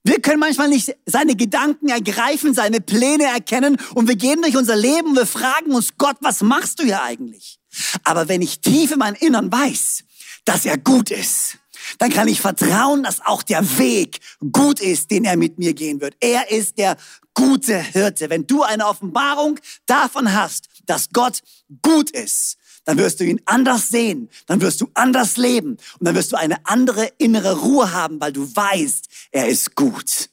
Wir 0.03 0.21
können 0.21 0.39
manchmal 0.39 0.69
nicht 0.69 0.95
seine 1.05 1.35
Gedanken 1.35 1.89
ergreifen, 1.89 2.53
seine 2.53 2.81
Pläne 2.81 3.25
erkennen 3.25 3.77
und 3.93 4.07
wir 4.07 4.15
gehen 4.15 4.41
durch 4.41 4.55
unser 4.55 4.75
Leben 4.75 5.15
wir 5.15 5.25
fragen 5.25 5.73
uns, 5.75 5.97
Gott, 5.97 6.15
was 6.21 6.41
machst 6.41 6.79
du 6.79 6.83
hier 6.83 7.03
eigentlich? 7.03 7.59
Aber 8.03 8.27
wenn 8.27 8.41
ich 8.41 8.61
tief 8.61 8.91
in 8.91 8.99
meinem 8.99 9.17
Innern 9.19 9.51
weiß, 9.51 10.03
dass 10.45 10.65
er 10.65 10.77
gut 10.77 11.11
ist, 11.11 11.57
dann 11.99 12.09
kann 12.09 12.27
ich 12.27 12.41
vertrauen, 12.41 13.03
dass 13.03 13.25
auch 13.25 13.43
der 13.43 13.77
Weg 13.77 14.19
gut 14.51 14.79
ist, 14.79 15.11
den 15.11 15.25
er 15.25 15.37
mit 15.37 15.59
mir 15.59 15.73
gehen 15.73 16.01
wird. 16.01 16.15
Er 16.19 16.51
ist 16.51 16.77
der 16.77 16.97
gute 17.33 17.77
Hirte. 17.77 18.29
Wenn 18.29 18.47
du 18.47 18.63
eine 18.63 18.87
Offenbarung 18.87 19.59
davon 19.85 20.33
hast, 20.33 20.69
dass 20.85 21.09
Gott 21.11 21.41
gut 21.81 22.09
ist, 22.11 22.57
dann 22.87 22.97
wirst 22.97 23.19
du 23.19 23.25
ihn 23.25 23.41
anders 23.43 23.89
sehen, 23.89 24.29
dann 24.45 24.61
wirst 24.61 24.79
du 24.79 24.89
anders 24.93 25.35
leben 25.35 25.71
und 25.71 26.05
dann 26.07 26.15
wirst 26.15 26.31
du 26.31 26.37
eine 26.37 26.65
andere 26.65 27.11
innere 27.17 27.59
Ruhe 27.59 27.91
haben, 27.91 28.21
weil 28.21 28.31
du 28.31 28.43
weißt, 28.55 29.09
er 29.31 29.49
ist 29.49 29.75
gut. 29.75 30.29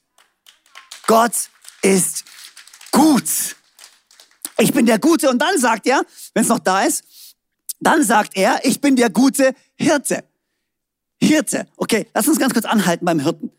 Gott 1.09 1.33
ist 1.83 2.25
gut. 2.93 3.57
Ich 4.57 4.73
bin 4.73 4.87
der 4.87 5.01
Gute 5.01 5.31
und 5.31 5.41
dann 5.41 5.59
sagt 5.59 5.89
er, 5.89 6.07
wenn 6.33 6.45
es 6.45 6.49
noch 6.49 6.61
da 6.61 6.83
ist, 6.83 7.03
dann 7.81 8.05
sagt 8.05 8.37
er, 8.37 8.65
ich 8.65 8.81
bin 8.81 8.95
der 8.95 9.11
gute 9.11 9.53
Hirte. 9.75 10.23
Hirte. 11.21 11.67
Okay, 11.77 12.07
lass 12.15 12.29
uns 12.29 12.39
ganz 12.39 12.55
kurz 12.55 12.67
anhalten 12.67 13.05
beim 13.05 13.19
Hirten. 13.19 13.51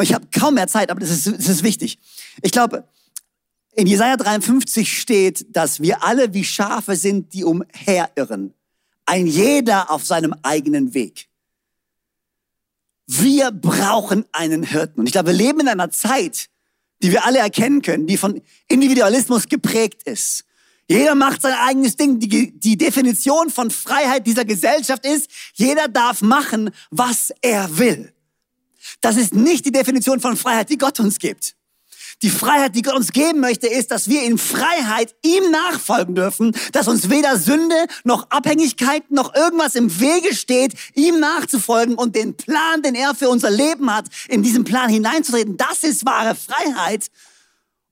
Ich 0.00 0.14
habe 0.14 0.26
kaum 0.34 0.54
mehr 0.54 0.66
Zeit, 0.66 0.90
aber 0.90 1.00
das 1.00 1.10
ist, 1.10 1.26
das 1.26 1.46
ist 1.46 1.62
wichtig. 1.62 1.98
Ich 2.40 2.52
glaube, 2.52 2.88
in 3.76 3.86
Jesaja 3.86 4.16
53 4.16 5.00
steht, 5.00 5.46
dass 5.54 5.80
wir 5.80 6.04
alle 6.04 6.32
wie 6.32 6.44
Schafe 6.44 6.96
sind, 6.96 7.32
die 7.34 7.44
umherirren. 7.44 8.54
Ein 9.06 9.26
jeder 9.26 9.90
auf 9.90 10.04
seinem 10.04 10.34
eigenen 10.42 10.94
Weg. 10.94 11.28
Wir 13.06 13.50
brauchen 13.50 14.24
einen 14.32 14.62
Hirten. 14.62 15.00
Und 15.00 15.06
ich 15.06 15.12
glaube, 15.12 15.28
wir 15.28 15.36
leben 15.36 15.60
in 15.60 15.68
einer 15.68 15.90
Zeit, 15.90 16.48
die 17.02 17.10
wir 17.12 17.24
alle 17.24 17.38
erkennen 17.38 17.82
können, 17.82 18.06
die 18.06 18.16
von 18.16 18.40
Individualismus 18.68 19.48
geprägt 19.48 20.04
ist. 20.04 20.44
Jeder 20.88 21.14
macht 21.14 21.42
sein 21.42 21.54
eigenes 21.54 21.96
Ding. 21.96 22.18
Die, 22.18 22.58
die 22.58 22.76
Definition 22.76 23.50
von 23.50 23.70
Freiheit 23.70 24.26
dieser 24.26 24.44
Gesellschaft 24.44 25.04
ist, 25.04 25.30
jeder 25.54 25.88
darf 25.88 26.22
machen, 26.22 26.70
was 26.90 27.32
er 27.42 27.78
will. 27.78 28.12
Das 29.00 29.16
ist 29.16 29.34
nicht 29.34 29.66
die 29.66 29.72
Definition 29.72 30.20
von 30.20 30.36
Freiheit, 30.36 30.70
die 30.70 30.78
Gott 30.78 31.00
uns 31.00 31.18
gibt. 31.18 31.56
Die 32.22 32.30
Freiheit, 32.30 32.74
die 32.74 32.82
Gott 32.82 32.94
uns 32.94 33.12
geben 33.12 33.40
möchte, 33.40 33.66
ist, 33.66 33.90
dass 33.90 34.08
wir 34.08 34.22
in 34.22 34.38
Freiheit 34.38 35.14
ihm 35.22 35.50
nachfolgen 35.50 36.14
dürfen, 36.14 36.56
dass 36.72 36.88
uns 36.88 37.10
weder 37.10 37.36
Sünde 37.38 37.86
noch 38.04 38.30
Abhängigkeit 38.30 39.10
noch 39.10 39.34
irgendwas 39.34 39.74
im 39.74 40.00
Wege 40.00 40.34
steht, 40.34 40.74
ihm 40.94 41.20
nachzufolgen 41.20 41.96
und 41.96 42.16
den 42.16 42.36
Plan, 42.36 42.82
den 42.82 42.94
er 42.94 43.14
für 43.14 43.28
unser 43.28 43.50
Leben 43.50 43.94
hat, 43.94 44.06
in 44.28 44.42
diesen 44.42 44.64
Plan 44.64 44.88
hineinzutreten. 44.88 45.56
Das 45.56 45.82
ist 45.82 46.06
wahre 46.06 46.34
Freiheit. 46.34 47.10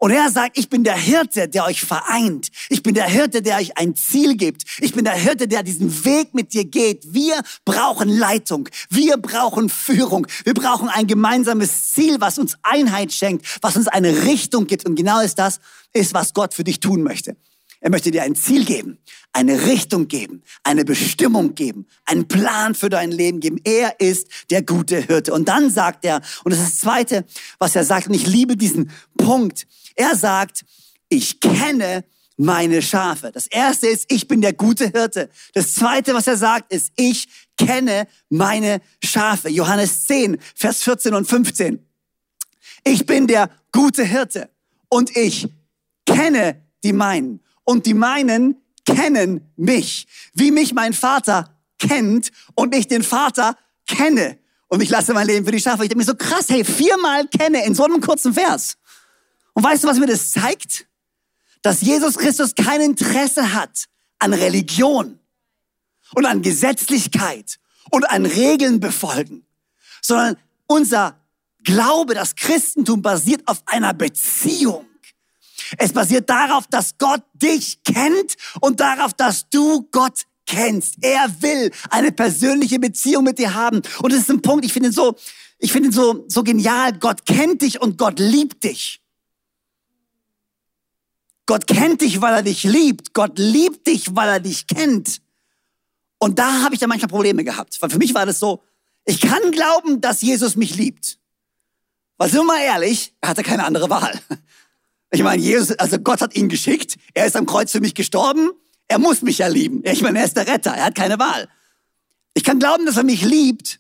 Und 0.03 0.11
er 0.11 0.33
sagt, 0.33 0.59
ich 0.59 0.69
bin 0.69 0.83
der 0.83 0.97
Hirte, 0.97 1.49
der 1.49 1.65
euch 1.65 1.83
vereint. 1.83 2.49
Ich 2.69 2.83
bin 2.83 2.93
der 2.93 3.05
Hirte, 3.05 3.41
der 3.41 3.59
euch 3.59 3.79
ein 3.79 3.95
Ziel 3.95 4.37
gibt. 4.37 4.65
Ich 4.81 4.95
bin 4.95 5.05
der 5.05 5.15
Hirte, 5.15 5.47
der 5.47 5.63
diesen 5.63 6.05
Weg 6.05 6.35
mit 6.35 6.53
dir 6.55 6.65
geht. 6.65 7.15
Wir 7.15 7.41
brauchen 7.65 8.09
Leitung. 8.09 8.69
Wir 8.91 9.17
brauchen 9.17 9.69
Führung. 9.69 10.27
Wir 10.43 10.55
brauchen 10.55 10.89
ein 10.89 11.07
gemeinsames 11.07 11.93
Ziel, 11.93 12.21
was 12.21 12.37
uns 12.41 12.57
Einheit 12.65 13.13
schenkt, 13.13 13.47
was 13.63 13.77
uns 13.77 13.87
eine 13.87 14.25
Richtung 14.25 14.67
gibt. 14.67 14.87
Und 14.87 14.97
genau 14.97 15.21
ist 15.21 15.39
das, 15.39 15.61
ist, 15.93 16.15
was 16.15 16.35
Gott 16.35 16.53
für 16.53 16.65
dich 16.65 16.81
tun 16.81 17.05
möchte. 17.05 17.37
Er 17.83 17.91
möchte 17.91 18.13
dir 18.13 18.23
ein 18.23 18.37
Ziel 18.37 18.65
geben, 18.65 18.99
eine 19.33 19.67
Richtung 19.67 20.07
geben, 20.07 20.45
eine 20.63 20.85
Bestimmung 20.85 21.57
geben, 21.57 21.89
einen 22.05 22.29
Plan 22.29 22.77
für 22.77 22.89
dein 22.89 23.11
Leben 23.11 23.41
geben. 23.41 23.61
Er 23.65 23.99
ist 23.99 24.29
der 24.51 24.63
gute 24.63 25.01
Hirte. 25.01 25.33
Und 25.33 25.49
dann 25.49 25.69
sagt 25.69 26.05
er, 26.05 26.21
und 26.45 26.53
das 26.53 26.61
ist 26.61 26.75
das 26.75 26.79
Zweite, 26.79 27.25
was 27.59 27.75
er 27.75 27.85
sagt, 27.85 28.07
und 28.07 28.15
ich 28.15 28.29
liebe 28.29 28.57
diesen 28.57 28.93
Punkt, 29.19 29.67
er 29.97 30.15
sagt, 30.15 30.65
ich 31.09 31.41
kenne 31.41 32.05
meine 32.37 32.83
Schafe. 32.83 33.33
Das 33.33 33.49
erste 33.49 33.89
ist, 33.89 34.11
ich 34.13 34.29
bin 34.29 34.41
der 34.41 34.53
gute 34.53 34.89
Hirte. 34.89 35.29
Das 35.53 35.75
zweite, 35.75 36.15
was 36.15 36.29
er 36.29 36.37
sagt, 36.37 36.73
ist, 36.73 36.93
ich 36.95 37.27
kenne 37.59 38.07
meine 38.29 38.81
Schafe. 39.03 39.49
Johannes 39.49 40.07
10, 40.07 40.39
Vers 40.55 40.85
14 40.85 41.15
und 41.15 41.29
15. 41.29 41.85
Ich 42.85 43.07
bin 43.07 43.27
der 43.27 43.51
gute 43.73 44.05
Hirte 44.05 44.51
und 44.89 45.17
ich 45.17 45.49
kenne 46.07 46.63
die 46.85 46.93
meinen 46.93 47.42
und 47.65 47.87
die 47.87 47.95
meinen 47.95 48.57
kennen 48.85 49.53
mich, 49.57 50.07
wie 50.35 50.51
mich 50.51 50.73
mein 50.73 50.93
Vater 50.93 51.57
kennt 51.79 52.31
und 52.55 52.75
ich 52.75 52.89
den 52.89 53.03
Vater 53.03 53.57
kenne 53.87 54.39
und 54.69 54.83
ich 54.83 54.91
lasse 54.91 55.13
mein 55.15 55.27
Leben 55.27 55.45
für 55.45 55.53
die 55.53 55.61
Schafe. 55.61 55.83
Ich 55.85 55.89
denke 55.89 55.99
mir 55.99 56.05
so 56.05 56.15
krass, 56.15 56.47
hey, 56.49 56.65
viermal 56.65 57.27
kenne 57.29 57.65
in 57.65 57.75
so 57.75 57.85
einem 57.85 58.01
kurzen 58.01 58.35
Vers. 58.35 58.79
Und 59.53 59.63
weißt 59.63 59.85
du, 59.85 59.89
was 59.89 59.99
mir 59.99 60.07
das 60.07 60.31
zeigt? 60.31 60.87
Dass 61.63 61.81
Jesus 61.83 62.17
Christus 62.17 62.55
kein 62.55 62.81
Interesse 62.81 63.53
hat 63.53 63.87
an 64.19 64.33
Religion 64.33 65.19
und 66.15 66.27
an 66.27 66.43
Gesetzlichkeit 66.43 67.59
und 67.91 68.05
an 68.11 68.27
Regeln 68.27 68.81
befolgen, 68.81 69.47
sondern 70.01 70.37
unser 70.67 71.19
Glaube, 71.65 72.15
das 72.15 72.35
Christentum 72.35 73.03
basiert 73.03 73.47
auf 73.47 73.63
einer 73.67 73.95
Beziehung. 73.95 74.87
Es 75.79 75.93
basiert 75.93 76.29
darauf, 76.29 76.67
dass 76.69 76.99
Gott 76.99 77.23
dich 77.35 77.83
kennt 77.85 78.37
und 78.61 78.81
darauf, 78.81 79.15
dass 79.15 79.49
du 79.51 79.89
Gott 79.91 80.27
kennst. 80.47 80.97
Er 81.01 81.43
will 81.43 81.71
eine 81.91 82.13
persönliche 82.13 82.79
Beziehung 82.79 83.25
mit 83.25 83.39
dir 83.39 83.55
haben. 83.55 83.83
Und 84.03 84.13
das 84.13 84.21
ist 84.21 84.31
ein 84.31 84.43
Punkt, 84.43 84.65
ich 84.65 84.73
finde 84.73 84.93
so, 84.93 85.17
ich 85.59 85.73
finde 85.73 85.93
so, 85.93 86.25
so 86.29 86.43
genial. 86.43 86.93
Gott 86.99 87.25
kennt 87.25 87.63
dich 87.63 87.81
und 87.81 87.99
Gott 87.99 88.19
liebt 88.19 88.65
dich. 88.65 89.01
Gott 91.47 91.67
kennt 91.67 92.01
dich, 92.01 92.21
weil 92.21 92.35
er 92.35 92.43
dich 92.43 92.65
liebt. 92.65 93.15
Gott 93.15 93.39
liebt 93.39 93.87
dich, 93.87 94.15
weil 94.15 94.29
er 94.29 94.41
dich 94.41 94.67
kennt. 94.67 95.21
Und 96.19 96.39
da 96.39 96.63
habe 96.63 96.75
ich 96.75 96.81
dann 96.81 96.89
manchmal 96.89 97.09
Probleme 97.09 97.45
gehabt. 97.45 97.81
Weil 97.81 97.91
für 97.91 97.99
mich 97.99 98.15
war 98.15 98.27
das 98.27 98.39
so, 98.39 98.63
ich 99.05 99.21
kann 99.21 99.51
glauben, 99.51 100.01
dass 100.01 100.23
Jesus 100.23 100.57
mich 100.57 100.77
liebt. 100.77 101.19
Weil 102.17 102.31
sind 102.31 102.41
wir 102.41 102.45
mal 102.45 102.61
ehrlich, 102.61 103.15
er 103.21 103.31
hatte 103.31 103.43
keine 103.43 103.65
andere 103.65 103.91
Wahl. 103.91 104.21
Ich 105.13 105.23
meine, 105.23 105.43
Jesus, 105.43 105.79
also 105.79 105.99
Gott 105.99 106.23
hat 106.23 106.35
ihn 106.35 106.49
geschickt. 106.49 106.97
Er 107.13 107.27
ist 107.27 107.37
am 107.37 107.45
Kreuz 107.45 107.71
für 107.71 107.81
mich 107.81 107.95
gestorben. 107.95 108.51
Er 108.89 108.99
muss 108.99 109.21
mich 109.21 109.39
ja 109.39 109.47
lieben. 109.47 109.83
Ich 109.85 110.01
meine, 110.01 110.19
er 110.19 110.25
ist 110.25 110.37
der 110.37 110.47
Retter. 110.47 110.73
Er 110.73 110.87
hat 110.87 110.95
keine 110.95 111.19
Wahl. 111.19 111.49
Ich 112.33 112.45
kann 112.45 112.59
glauben, 112.59 112.87
dass 112.87 112.97
er 112.97 113.05
mich 113.05 113.23
liebt. 113.23 113.79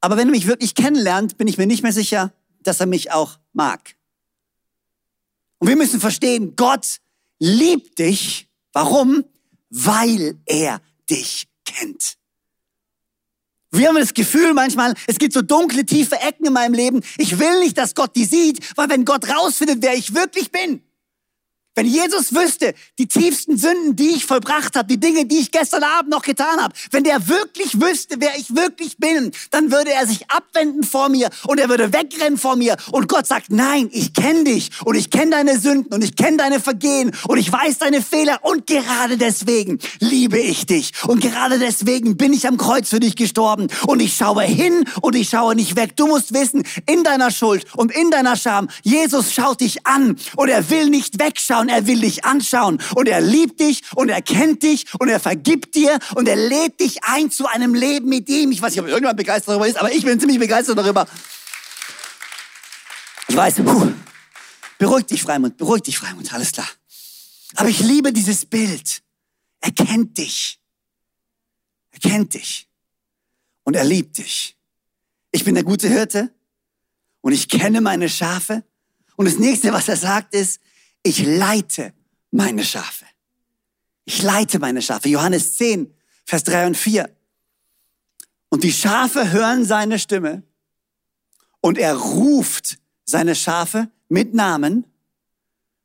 Aber 0.00 0.16
wenn 0.16 0.28
er 0.28 0.32
mich 0.32 0.46
wirklich 0.46 0.74
kennenlernt, 0.74 1.36
bin 1.36 1.48
ich 1.48 1.58
mir 1.58 1.66
nicht 1.66 1.82
mehr 1.82 1.92
sicher, 1.92 2.32
dass 2.62 2.80
er 2.80 2.86
mich 2.86 3.12
auch 3.12 3.38
mag. 3.52 3.94
Und 5.58 5.68
wir 5.68 5.76
müssen 5.76 6.00
verstehen, 6.00 6.56
Gott 6.56 7.00
liebt 7.38 7.98
dich. 7.98 8.48
Warum? 8.72 9.24
Weil 9.68 10.38
er 10.46 10.80
dich 11.10 11.46
kennt. 11.66 12.16
Wir 13.72 13.88
haben 13.88 13.96
das 13.96 14.14
Gefühl 14.14 14.52
manchmal, 14.52 14.94
es 15.06 15.18
gibt 15.18 15.32
so 15.32 15.42
dunkle, 15.42 15.86
tiefe 15.86 16.16
Ecken 16.16 16.46
in 16.46 16.52
meinem 16.52 16.74
Leben. 16.74 17.02
Ich 17.18 17.38
will 17.38 17.60
nicht, 17.60 17.78
dass 17.78 17.94
Gott 17.94 18.16
die 18.16 18.24
sieht, 18.24 18.76
weil 18.76 18.88
wenn 18.90 19.04
Gott 19.04 19.28
rausfindet, 19.28 19.78
wer 19.80 19.94
ich 19.94 20.14
wirklich 20.14 20.50
bin, 20.50 20.82
wenn 21.80 21.86
Jesus 21.86 22.34
wüsste, 22.34 22.74
die 22.98 23.06
tiefsten 23.06 23.56
Sünden, 23.56 23.96
die 23.96 24.10
ich 24.10 24.26
vollbracht 24.26 24.76
habe, 24.76 24.86
die 24.86 25.00
Dinge, 25.00 25.24
die 25.24 25.38
ich 25.38 25.50
gestern 25.50 25.82
Abend 25.82 26.10
noch 26.10 26.20
getan 26.20 26.60
habe, 26.60 26.74
wenn 26.90 27.04
der 27.04 27.26
wirklich 27.26 27.80
wüsste, 27.80 28.16
wer 28.18 28.36
ich 28.36 28.54
wirklich 28.54 28.98
bin, 28.98 29.30
dann 29.50 29.72
würde 29.72 29.90
er 29.90 30.06
sich 30.06 30.30
abwenden 30.30 30.82
vor 30.82 31.08
mir 31.08 31.30
und 31.46 31.58
er 31.58 31.70
würde 31.70 31.90
wegrennen 31.94 32.36
vor 32.36 32.56
mir. 32.56 32.76
Und 32.92 33.08
Gott 33.08 33.26
sagt, 33.26 33.46
nein, 33.48 33.88
ich 33.92 34.12
kenne 34.12 34.44
dich 34.44 34.72
und 34.84 34.94
ich 34.94 35.08
kenne 35.08 35.30
deine 35.30 35.58
Sünden 35.58 35.94
und 35.94 36.04
ich 36.04 36.16
kenne 36.16 36.36
deine 36.36 36.60
Vergehen 36.60 37.12
und 37.28 37.38
ich 37.38 37.50
weiß 37.50 37.78
deine 37.78 38.02
Fehler 38.02 38.40
und 38.42 38.66
gerade 38.66 39.16
deswegen 39.16 39.78
liebe 40.00 40.38
ich 40.38 40.66
dich. 40.66 40.92
Und 41.06 41.22
gerade 41.22 41.58
deswegen 41.58 42.18
bin 42.18 42.34
ich 42.34 42.46
am 42.46 42.58
Kreuz 42.58 42.90
für 42.90 43.00
dich 43.00 43.16
gestorben 43.16 43.68
und 43.86 44.00
ich 44.00 44.18
schaue 44.18 44.42
hin 44.42 44.84
und 45.00 45.16
ich 45.16 45.30
schaue 45.30 45.54
nicht 45.54 45.76
weg. 45.76 45.96
Du 45.96 46.08
musst 46.08 46.34
wissen, 46.34 46.62
in 46.84 47.04
deiner 47.04 47.30
Schuld 47.30 47.64
und 47.74 47.90
in 47.90 48.10
deiner 48.10 48.36
Scham, 48.36 48.68
Jesus 48.82 49.32
schaut 49.32 49.62
dich 49.62 49.86
an 49.86 50.18
und 50.36 50.50
er 50.50 50.68
will 50.68 50.90
nicht 50.90 51.18
wegschauen 51.18 51.69
er 51.70 51.86
will 51.86 52.00
dich 52.00 52.24
anschauen 52.24 52.82
und 52.94 53.08
er 53.08 53.20
liebt 53.20 53.60
dich 53.60 53.82
und 53.94 54.08
er 54.08 54.22
kennt 54.22 54.62
dich 54.62 54.86
und 54.98 55.08
er 55.08 55.20
vergibt 55.20 55.74
dir 55.74 55.98
und 56.14 56.28
er 56.28 56.36
lädt 56.36 56.80
dich 56.80 57.04
ein 57.04 57.30
zu 57.30 57.46
einem 57.46 57.74
Leben 57.74 58.08
mit 58.08 58.28
ihm. 58.28 58.52
Ich 58.52 58.60
weiß 58.60 58.72
nicht, 58.72 58.80
ob 58.80 58.88
irgendwann 58.88 59.16
begeistert 59.16 59.48
darüber 59.48 59.68
ist, 59.68 59.78
aber 59.78 59.92
ich 59.92 60.04
bin 60.04 60.18
ziemlich 60.18 60.38
begeistert 60.38 60.76
darüber. 60.76 61.06
Ich 63.28 63.36
weiß, 63.36 63.56
puh, 63.56 63.92
beruhig 64.78 65.06
dich, 65.06 65.22
Freimund, 65.22 65.56
beruhig 65.56 65.82
dich, 65.82 65.98
Freimund, 65.98 66.32
alles 66.32 66.52
klar. 66.52 66.68
Aber 67.56 67.68
ich 67.68 67.80
liebe 67.80 68.12
dieses 68.12 68.46
Bild. 68.46 69.02
Er 69.60 69.72
kennt 69.72 70.18
dich. 70.18 70.60
Er 71.90 72.00
kennt 72.00 72.34
dich. 72.34 72.68
Und 73.64 73.76
er 73.76 73.84
liebt 73.84 74.18
dich. 74.18 74.56
Ich 75.32 75.44
bin 75.44 75.54
der 75.54 75.64
gute 75.64 75.88
Hirte 75.88 76.32
und 77.20 77.32
ich 77.32 77.48
kenne 77.48 77.80
meine 77.80 78.08
Schafe. 78.08 78.64
Und 79.16 79.26
das 79.26 79.38
nächste, 79.38 79.72
was 79.72 79.88
er 79.88 79.96
sagt, 79.96 80.34
ist, 80.34 80.60
ich 81.02 81.24
leite 81.24 81.92
meine 82.30 82.64
Schafe. 82.64 83.06
Ich 84.04 84.22
leite 84.22 84.58
meine 84.58 84.82
Schafe. 84.82 85.08
Johannes 85.08 85.56
10, 85.56 85.94
Vers 86.24 86.44
3 86.44 86.68
und 86.68 86.76
4. 86.76 87.08
Und 88.48 88.64
die 88.64 88.72
Schafe 88.72 89.30
hören 89.30 89.64
seine 89.64 89.98
Stimme 89.98 90.42
und 91.60 91.78
er 91.78 91.94
ruft 91.94 92.78
seine 93.04 93.34
Schafe 93.34 93.90
mit 94.08 94.34
Namen. 94.34 94.84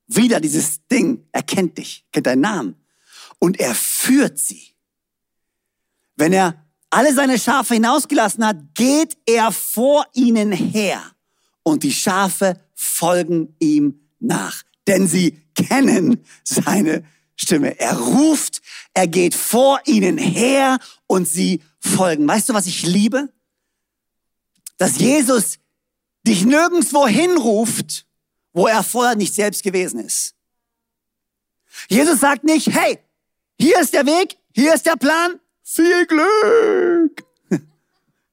Wieder 0.07 0.39
dieses 0.39 0.85
Ding, 0.87 1.27
er 1.31 1.43
kennt 1.43 1.77
dich, 1.77 2.05
kennt 2.11 2.27
deinen 2.27 2.41
Namen. 2.41 2.75
Und 3.39 3.59
er 3.59 3.75
führt 3.75 4.39
sie. 4.39 4.75
Wenn 6.15 6.33
er 6.33 6.65
alle 6.89 7.13
seine 7.13 7.37
Schafe 7.37 7.73
hinausgelassen 7.73 8.45
hat, 8.45 8.57
geht 8.73 9.17
er 9.25 9.51
vor 9.51 10.05
ihnen 10.13 10.51
her 10.51 11.01
und 11.63 11.83
die 11.83 11.93
Schafe 11.93 12.59
folgen 12.73 13.55
ihm 13.59 13.99
nach 14.19 14.63
denn 14.87 15.07
sie 15.07 15.41
kennen 15.55 16.23
seine 16.43 17.03
Stimme. 17.35 17.79
Er 17.79 17.97
ruft, 17.97 18.61
er 18.93 19.07
geht 19.07 19.35
vor 19.35 19.79
ihnen 19.85 20.17
her 20.17 20.79
und 21.07 21.27
sie 21.27 21.61
folgen. 21.79 22.27
Weißt 22.27 22.49
du, 22.49 22.53
was 22.53 22.67
ich 22.67 22.83
liebe? 22.83 23.29
Dass 24.77 24.99
Jesus 24.99 25.59
dich 26.25 26.45
nirgendwo 26.45 27.07
hinruft, 27.07 28.05
wo 28.53 28.67
er 28.67 28.83
vorher 28.83 29.15
nicht 29.15 29.33
selbst 29.33 29.63
gewesen 29.63 29.99
ist. 29.99 30.33
Jesus 31.89 32.19
sagt 32.19 32.43
nicht, 32.43 32.67
hey, 32.67 32.97
hier 33.59 33.79
ist 33.79 33.93
der 33.93 34.05
Weg, 34.05 34.37
hier 34.53 34.73
ist 34.73 34.85
der 34.85 34.95
Plan, 34.95 35.39
viel 35.61 36.05
Glück. 36.05 37.25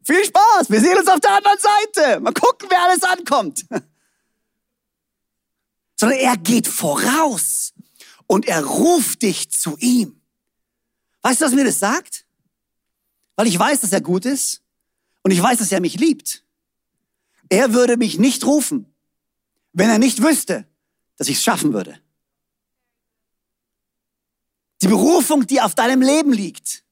Viel 0.05 0.25
Spaß, 0.25 0.69
wir 0.69 0.81
sehen 0.81 0.99
uns 0.99 1.09
auf 1.09 1.21
der 1.21 1.37
anderen 1.37 1.59
Seite. 1.59 2.21
Mal 2.21 2.33
gucken, 2.33 2.69
wer 2.71 2.83
alles 2.83 3.03
ankommt 3.05 3.65
sondern 6.03 6.19
er 6.19 6.37
geht 6.37 6.67
voraus 6.67 7.75
und 8.27 8.49
er 8.49 8.65
ruft 8.65 9.23
dich 9.23 9.53
zu 9.53 9.77
ihm. 9.79 10.21
Weißt 11.21 11.41
du, 11.41 11.45
was 11.45 11.53
mir 11.53 11.63
das 11.63 11.79
sagt? 11.79 12.27
Weil 13.37 13.47
ich 13.47 13.57
weiß, 13.57 13.83
dass 13.83 13.93
er 13.93 14.01
gut 14.01 14.25
ist 14.25 14.63
und 15.23 15.31
ich 15.31 15.41
weiß, 15.41 15.61
dass 15.61 15.71
er 15.71 15.81
mich 15.81 16.01
liebt. 16.01 16.45
er 17.49 17.73
würde 17.73 17.97
mich 17.97 18.19
nicht 18.19 18.45
rufen, 18.45 18.93
wenn 19.75 19.91
er 19.91 20.01
nicht 20.01 20.21
wüsste, 20.25 20.67
dass 21.19 21.29
ich 21.29 21.37
es 21.37 21.45
schaffen 21.45 21.73
würde. 21.73 22.01
Die 24.83 24.89
Berufung, 24.89 25.47
die 25.47 25.61
auf 25.61 25.77
deinem 25.77 26.03
Leben 26.03 26.33
liegt, 26.33 26.83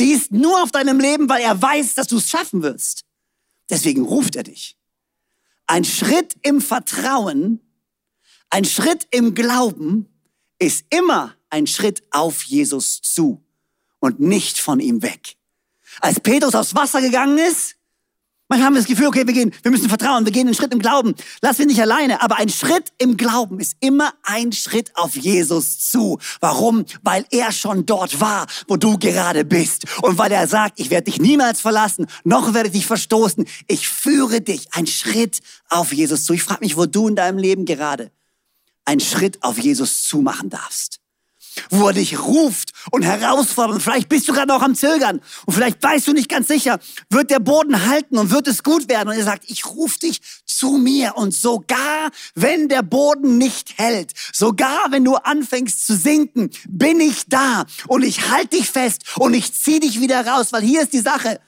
die 0.00 0.12
ist 0.12 0.32
nur 0.32 0.62
auf 0.62 0.70
deinem 0.70 1.00
Leben, 1.00 1.28
weil 1.28 1.42
er 1.42 1.60
weiß, 1.60 1.96
dass 1.96 2.06
du 2.06 2.16
es 2.16 2.30
schaffen 2.30 2.62
wirst. 2.62 3.04
Deswegen 3.68 4.06
ruft 4.06 4.36
er 4.36 4.44
dich. 4.44 4.78
Ein 5.66 5.84
Schritt 5.84 6.34
im 6.40 6.62
Vertrauen, 6.62 7.60
ein 8.52 8.66
Schritt 8.66 9.06
im 9.10 9.34
Glauben 9.34 10.06
ist 10.58 10.84
immer 10.90 11.34
ein 11.48 11.66
Schritt 11.66 12.02
auf 12.10 12.42
Jesus 12.42 13.00
zu 13.00 13.42
und 13.98 14.20
nicht 14.20 14.58
von 14.58 14.78
ihm 14.78 15.02
weg. 15.02 15.36
Als 16.00 16.20
Petrus 16.20 16.54
aufs 16.54 16.74
Wasser 16.74 17.00
gegangen 17.00 17.38
ist, 17.38 17.76
Manchmal 18.48 18.66
haben 18.66 18.74
wir 18.74 18.80
das 18.80 18.88
Gefühl, 18.88 19.06
okay, 19.06 19.26
wir 19.26 19.32
gehen, 19.32 19.54
wir 19.62 19.70
müssen 19.70 19.88
vertrauen, 19.88 20.26
wir 20.26 20.32
gehen 20.32 20.46
einen 20.46 20.54
Schritt 20.54 20.74
im 20.74 20.80
Glauben. 20.80 21.14
Lass 21.40 21.58
wir 21.58 21.64
nicht 21.64 21.80
alleine. 21.80 22.20
Aber 22.20 22.36
ein 22.36 22.50
Schritt 22.50 22.92
im 22.98 23.16
Glauben 23.16 23.58
ist 23.58 23.76
immer 23.80 24.12
ein 24.24 24.52
Schritt 24.52 24.94
auf 24.94 25.16
Jesus 25.16 25.78
zu. 25.78 26.18
Warum? 26.40 26.84
Weil 27.02 27.24
er 27.30 27.50
schon 27.52 27.86
dort 27.86 28.20
war, 28.20 28.46
wo 28.68 28.76
du 28.76 28.98
gerade 28.98 29.46
bist. 29.46 29.86
Und 30.02 30.18
weil 30.18 30.32
er 30.32 30.48
sagt, 30.48 30.78
ich 30.78 30.90
werde 30.90 31.10
dich 31.10 31.18
niemals 31.18 31.62
verlassen, 31.62 32.08
noch 32.24 32.52
werde 32.52 32.68
ich 32.68 32.74
dich 32.74 32.86
verstoßen. 32.86 33.46
Ich 33.68 33.88
führe 33.88 34.42
dich 34.42 34.66
ein 34.72 34.86
Schritt 34.86 35.40
auf 35.70 35.94
Jesus 35.94 36.26
zu. 36.26 36.34
Ich 36.34 36.42
frage 36.42 36.60
mich, 36.60 36.76
wo 36.76 36.84
du 36.84 37.08
in 37.08 37.16
deinem 37.16 37.38
Leben 37.38 37.64
gerade 37.64 38.10
einen 38.84 39.00
Schritt 39.00 39.42
auf 39.42 39.58
Jesus 39.58 40.02
zu 40.04 40.18
machen 40.18 40.50
darfst 40.50 41.02
wo 41.70 41.88
er 41.88 41.92
dich 41.92 42.18
ruft 42.18 42.72
und 42.90 43.02
herausfordert. 43.02 43.76
Und 43.76 43.80
vielleicht 43.80 44.08
bist 44.08 44.28
du 44.28 44.32
gerade 44.32 44.48
noch 44.48 44.62
am 44.62 44.74
Zögern 44.74 45.20
und 45.46 45.54
vielleicht 45.54 45.82
weißt 45.82 46.06
du 46.08 46.12
nicht 46.12 46.28
ganz 46.28 46.48
sicher, 46.48 46.78
wird 47.10 47.30
der 47.30 47.40
Boden 47.40 47.86
halten 47.86 48.18
und 48.18 48.30
wird 48.30 48.48
es 48.48 48.62
gut 48.62 48.88
werden. 48.88 49.08
Und 49.08 49.16
er 49.16 49.24
sagt, 49.24 49.44
ich 49.48 49.66
rufe 49.66 49.98
dich 50.00 50.20
zu 50.44 50.72
mir. 50.72 51.16
Und 51.16 51.34
sogar 51.34 52.10
wenn 52.34 52.68
der 52.68 52.82
Boden 52.82 53.38
nicht 53.38 53.78
hält, 53.78 54.12
sogar 54.32 54.90
wenn 54.90 55.04
du 55.04 55.16
anfängst 55.16 55.86
zu 55.86 55.96
sinken, 55.96 56.50
bin 56.68 57.00
ich 57.00 57.26
da 57.28 57.64
und 57.88 58.02
ich 58.02 58.30
halte 58.30 58.56
dich 58.56 58.70
fest 58.70 59.02
und 59.16 59.34
ich 59.34 59.52
ziehe 59.52 59.80
dich 59.80 60.00
wieder 60.00 60.26
raus, 60.26 60.52
weil 60.52 60.62
hier 60.62 60.82
ist 60.82 60.92
die 60.92 61.00
Sache. 61.00 61.40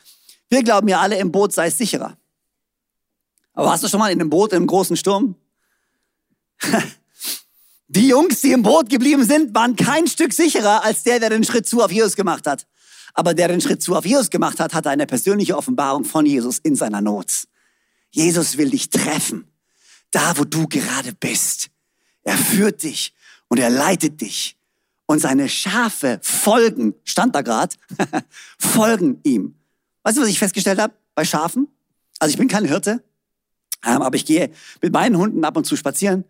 Wir 0.49 0.63
glauben 0.63 0.89
ja 0.89 1.01
alle, 1.01 1.19
im 1.19 1.33
Boot 1.33 1.53
sei 1.53 1.69
es 1.69 1.79
sicherer. 1.79 2.17
Aber 3.55 3.71
hast 3.71 3.85
du 3.85 3.89
schon 3.89 4.01
mal 4.01 4.11
in 4.11 4.21
einem 4.21 4.31
Boot 4.31 4.53
in 4.53 4.59
einem 4.59 4.67
großen 4.67 4.97
Sturm? 4.97 5.37
Die 7.95 8.09
Jungs, 8.09 8.41
die 8.41 8.51
im 8.51 8.65
Boot 8.65 8.89
geblieben 8.91 9.25
sind, 9.25 9.55
waren 9.55 9.77
kein 9.77 10.09
Stück 10.09 10.33
sicherer 10.33 10.83
als 10.83 11.05
der, 11.05 11.21
der 11.21 11.31
den 11.31 11.45
Schritt 11.45 11.69
zu 11.69 11.81
auf 11.81 11.93
Jesus 11.93 12.17
gemacht 12.17 12.45
hat. 12.45 12.67
Aber 13.15 13.35
der 13.35 13.47
den 13.47 13.61
Schritt 13.61 13.83
zu 13.83 13.95
auf 13.95 14.05
Jesus 14.05 14.31
gemacht 14.31 14.59
hat, 14.59 14.75
hatte 14.75 14.91
eine 14.91 15.07
persönliche 15.07 15.57
Offenbarung 15.57 16.05
von 16.05 16.27
Jesus 16.27 16.59
in 16.59 16.75
seiner 16.75 17.01
Not. 17.01 17.47
Jesus 18.11 18.59
will 18.59 18.71
dich 18.71 18.91
treffen, 18.91 19.47
da 20.11 20.37
wo 20.37 20.43
du 20.43 20.67
gerade 20.67 21.13
bist. 21.15 21.71
Er 22.25 22.37
führt 22.37 22.83
dich 22.83 23.15
und 23.47 23.61
er 23.61 23.71
leitet 23.71 24.21
dich. 24.21 24.57
Und 25.07 25.21
seine 25.21 25.49
Schafe 25.49 26.19
folgen, 26.21 26.95
stand 27.05 27.37
da 27.37 27.43
grad, 27.43 27.77
folgen 28.59 29.21
ihm. 29.23 29.55
Weißt 30.03 30.17
du, 30.17 30.23
was 30.23 30.29
ich 30.29 30.41
festgestellt 30.41 30.81
habe 30.81 30.95
bei 31.15 31.25
Schafen? 31.25 31.69
Also 32.19 32.33
ich 32.33 32.39
bin 32.39 32.49
kein 32.49 32.65
Hirte, 32.65 33.05
ähm, 33.87 34.03
aber 34.03 34.17
ich 34.17 34.27
gehe 34.27 34.51
mit 34.83 34.93
meinen 34.93 35.17
Hunden 35.17 35.45
ab 35.45 35.57
und 35.57 35.65
zu 35.65 35.77
spazieren. 35.77 36.25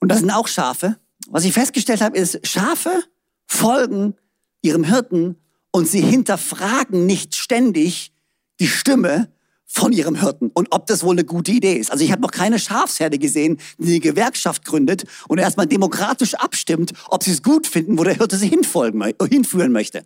Und 0.00 0.08
das 0.08 0.20
sind 0.20 0.30
auch 0.30 0.48
Schafe. 0.48 0.98
Was 1.28 1.44
ich 1.44 1.52
festgestellt 1.52 2.00
habe, 2.00 2.16
ist, 2.16 2.46
Schafe 2.46 3.02
folgen 3.46 4.14
ihrem 4.62 4.84
Hirten 4.84 5.36
und 5.70 5.88
sie 5.88 6.00
hinterfragen 6.00 7.06
nicht 7.06 7.34
ständig 7.34 8.12
die 8.60 8.68
Stimme 8.68 9.32
von 9.66 9.92
ihrem 9.92 10.14
Hirten 10.14 10.50
und 10.54 10.68
ob 10.70 10.86
das 10.86 11.02
wohl 11.02 11.14
eine 11.14 11.24
gute 11.24 11.50
Idee 11.50 11.74
ist. 11.74 11.90
Also 11.90 12.04
ich 12.04 12.12
habe 12.12 12.22
noch 12.22 12.30
keine 12.30 12.60
Schafsherde 12.60 13.18
gesehen, 13.18 13.58
die 13.78 13.92
eine 13.92 14.00
Gewerkschaft 14.00 14.64
gründet 14.64 15.04
und 15.26 15.38
erstmal 15.38 15.66
demokratisch 15.66 16.34
abstimmt, 16.34 16.92
ob 17.08 17.24
sie 17.24 17.32
es 17.32 17.42
gut 17.42 17.66
finden, 17.66 17.98
wo 17.98 18.04
der 18.04 18.14
Hirte 18.14 18.36
sie 18.36 18.48
hinfolgen, 18.48 19.02
hinführen 19.28 19.72
möchte. 19.72 20.04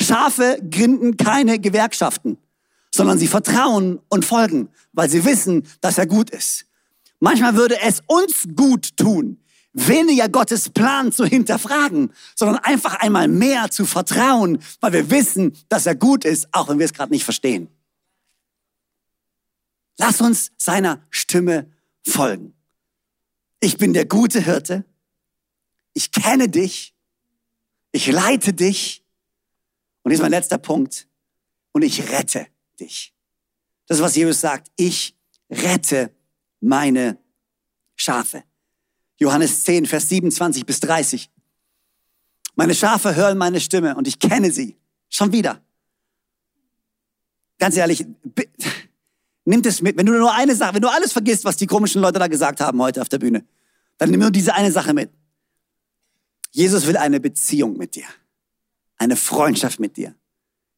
Schafe 0.00 0.60
gründen 0.70 1.16
keine 1.16 1.58
Gewerkschaften, 1.58 2.36
sondern 2.94 3.18
sie 3.18 3.26
vertrauen 3.26 4.00
und 4.10 4.26
folgen, 4.26 4.68
weil 4.92 5.08
sie 5.08 5.24
wissen, 5.24 5.66
dass 5.80 5.96
er 5.96 6.06
gut 6.06 6.28
ist. 6.28 6.65
Manchmal 7.20 7.54
würde 7.56 7.80
es 7.80 8.02
uns 8.06 8.46
gut 8.54 8.96
tun, 8.96 9.42
weniger 9.72 10.28
Gottes 10.28 10.70
Plan 10.70 11.12
zu 11.12 11.24
hinterfragen, 11.24 12.12
sondern 12.34 12.58
einfach 12.64 12.94
einmal 12.96 13.28
mehr 13.28 13.70
zu 13.70 13.86
vertrauen, 13.86 14.62
weil 14.80 14.92
wir 14.92 15.10
wissen, 15.10 15.56
dass 15.68 15.86
er 15.86 15.94
gut 15.94 16.24
ist, 16.24 16.48
auch 16.52 16.68
wenn 16.68 16.78
wir 16.78 16.86
es 16.86 16.92
gerade 16.92 17.12
nicht 17.12 17.24
verstehen. 17.24 17.68
Lass 19.98 20.20
uns 20.20 20.52
seiner 20.58 21.02
Stimme 21.10 21.70
folgen. 22.06 22.54
Ich 23.60 23.78
bin 23.78 23.94
der 23.94 24.06
gute 24.06 24.40
Hirte. 24.40 24.84
Ich 25.94 26.12
kenne 26.12 26.48
dich. 26.48 26.94
Ich 27.92 28.06
leite 28.06 28.52
dich. 28.52 29.02
Und 30.02 30.10
hier 30.10 30.16
ist 30.16 30.22
mein 30.22 30.30
letzter 30.30 30.58
Punkt. 30.58 31.08
Und 31.72 31.82
ich 31.82 32.10
rette 32.10 32.46
dich. 32.78 33.14
Das 33.86 33.98
ist, 33.98 34.02
was 34.02 34.16
Jesus 34.16 34.40
sagt. 34.40 34.70
Ich 34.76 35.16
rette 35.50 36.14
meine 36.66 37.18
Schafe. 37.94 38.44
Johannes 39.18 39.64
10, 39.64 39.86
Vers 39.86 40.08
27 40.08 40.66
bis 40.66 40.80
30. 40.80 41.30
Meine 42.54 42.74
Schafe 42.74 43.14
hören 43.14 43.38
meine 43.38 43.60
Stimme 43.60 43.94
und 43.96 44.06
ich 44.08 44.18
kenne 44.18 44.50
sie. 44.50 44.76
Schon 45.08 45.32
wieder. 45.32 45.62
Ganz 47.58 47.76
ehrlich, 47.76 48.04
nimm 49.44 49.62
das 49.62 49.80
mit. 49.80 49.96
Wenn 49.96 50.06
du 50.06 50.12
nur 50.12 50.34
eine 50.34 50.54
Sache, 50.54 50.74
wenn 50.74 50.82
du 50.82 50.88
alles 50.88 51.12
vergisst, 51.12 51.44
was 51.44 51.56
die 51.56 51.66
komischen 51.66 52.02
Leute 52.02 52.18
da 52.18 52.26
gesagt 52.26 52.60
haben 52.60 52.80
heute 52.82 53.00
auf 53.00 53.08
der 53.08 53.18
Bühne, 53.18 53.44
dann 53.98 54.10
nimm 54.10 54.20
nur 54.20 54.30
diese 54.30 54.52
eine 54.54 54.72
Sache 54.72 54.92
mit. 54.92 55.10
Jesus 56.50 56.86
will 56.86 56.96
eine 56.96 57.20
Beziehung 57.20 57.76
mit 57.76 57.94
dir. 57.94 58.06
Eine 58.98 59.16
Freundschaft 59.16 59.78
mit 59.78 59.96
dir. 59.96 60.14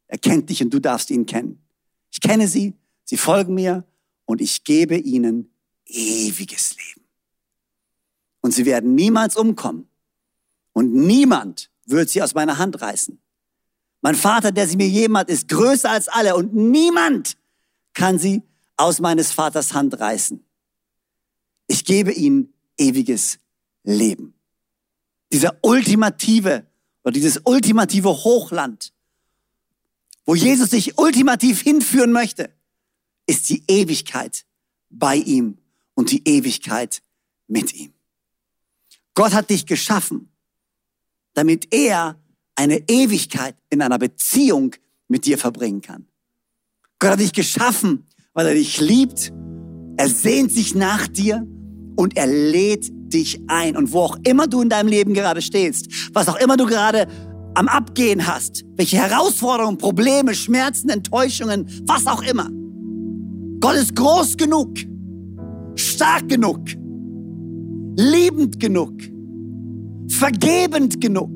Er 0.06 0.18
kennt 0.18 0.50
dich 0.50 0.62
und 0.62 0.70
du 0.70 0.80
darfst 0.80 1.10
ihn 1.10 1.26
kennen. 1.26 1.62
Ich 2.10 2.20
kenne 2.20 2.46
sie, 2.48 2.74
sie 3.04 3.16
folgen 3.16 3.54
mir 3.54 3.84
und 4.24 4.40
ich 4.40 4.64
gebe 4.64 4.96
ihnen 4.96 5.50
ewiges 5.88 6.76
Leben. 6.76 7.06
Und 8.40 8.52
sie 8.52 8.64
werden 8.64 8.94
niemals 8.94 9.36
umkommen. 9.36 9.88
Und 10.72 10.94
niemand 10.94 11.70
wird 11.86 12.08
sie 12.10 12.22
aus 12.22 12.34
meiner 12.34 12.58
Hand 12.58 12.80
reißen. 12.80 13.18
Mein 14.00 14.14
Vater, 14.14 14.52
der 14.52 14.68
sie 14.68 14.76
mir 14.76 15.18
hat, 15.18 15.28
ist 15.28 15.48
größer 15.48 15.90
als 15.90 16.08
alle 16.08 16.36
und 16.36 16.54
niemand 16.54 17.36
kann 17.94 18.18
sie 18.18 18.42
aus 18.76 19.00
meines 19.00 19.32
Vaters 19.32 19.74
Hand 19.74 19.98
reißen. 19.98 20.44
Ich 21.66 21.84
gebe 21.84 22.12
ihnen 22.12 22.54
ewiges 22.78 23.38
Leben. 23.82 24.34
Dieser 25.32 25.58
ultimative 25.62 26.66
oder 27.02 27.12
dieses 27.12 27.40
ultimative 27.44 28.08
Hochland, 28.08 28.92
wo 30.24 30.34
Jesus 30.34 30.70
sich 30.70 30.96
ultimativ 30.96 31.60
hinführen 31.60 32.12
möchte, 32.12 32.50
ist 33.26 33.48
die 33.48 33.64
Ewigkeit 33.66 34.46
bei 34.90 35.16
ihm 35.16 35.58
und 35.98 36.12
die 36.12 36.22
Ewigkeit 36.28 37.02
mit 37.48 37.74
ihm. 37.74 37.92
Gott 39.14 39.34
hat 39.34 39.50
dich 39.50 39.66
geschaffen, 39.66 40.32
damit 41.34 41.74
er 41.74 42.22
eine 42.54 42.88
Ewigkeit 42.88 43.56
in 43.68 43.82
einer 43.82 43.98
Beziehung 43.98 44.76
mit 45.08 45.26
dir 45.26 45.38
verbringen 45.38 45.80
kann. 45.80 46.06
Gott 47.00 47.10
hat 47.10 47.18
dich 47.18 47.32
geschaffen, 47.32 48.06
weil 48.32 48.46
er 48.46 48.54
dich 48.54 48.80
liebt. 48.80 49.32
Er 49.96 50.08
sehnt 50.08 50.52
sich 50.52 50.76
nach 50.76 51.08
dir 51.08 51.44
und 51.96 52.16
er 52.16 52.28
lädt 52.28 52.92
dich 53.12 53.40
ein. 53.48 53.76
Und 53.76 53.92
wo 53.92 54.02
auch 54.02 54.18
immer 54.22 54.46
du 54.46 54.62
in 54.62 54.68
deinem 54.68 54.88
Leben 54.88 55.14
gerade 55.14 55.42
stehst, 55.42 55.88
was 56.12 56.28
auch 56.28 56.36
immer 56.36 56.56
du 56.56 56.66
gerade 56.66 57.08
am 57.54 57.66
Abgehen 57.66 58.24
hast, 58.24 58.64
welche 58.76 58.98
Herausforderungen, 58.98 59.78
Probleme, 59.78 60.36
Schmerzen, 60.36 60.90
Enttäuschungen, 60.90 61.66
was 61.86 62.06
auch 62.06 62.22
immer. 62.22 62.48
Gott 63.58 63.74
ist 63.74 63.96
groß 63.96 64.36
genug, 64.36 64.78
stark 65.78 66.28
genug, 66.28 66.60
liebend 67.96 68.60
genug, 68.60 68.92
vergebend 70.08 71.00
genug, 71.00 71.30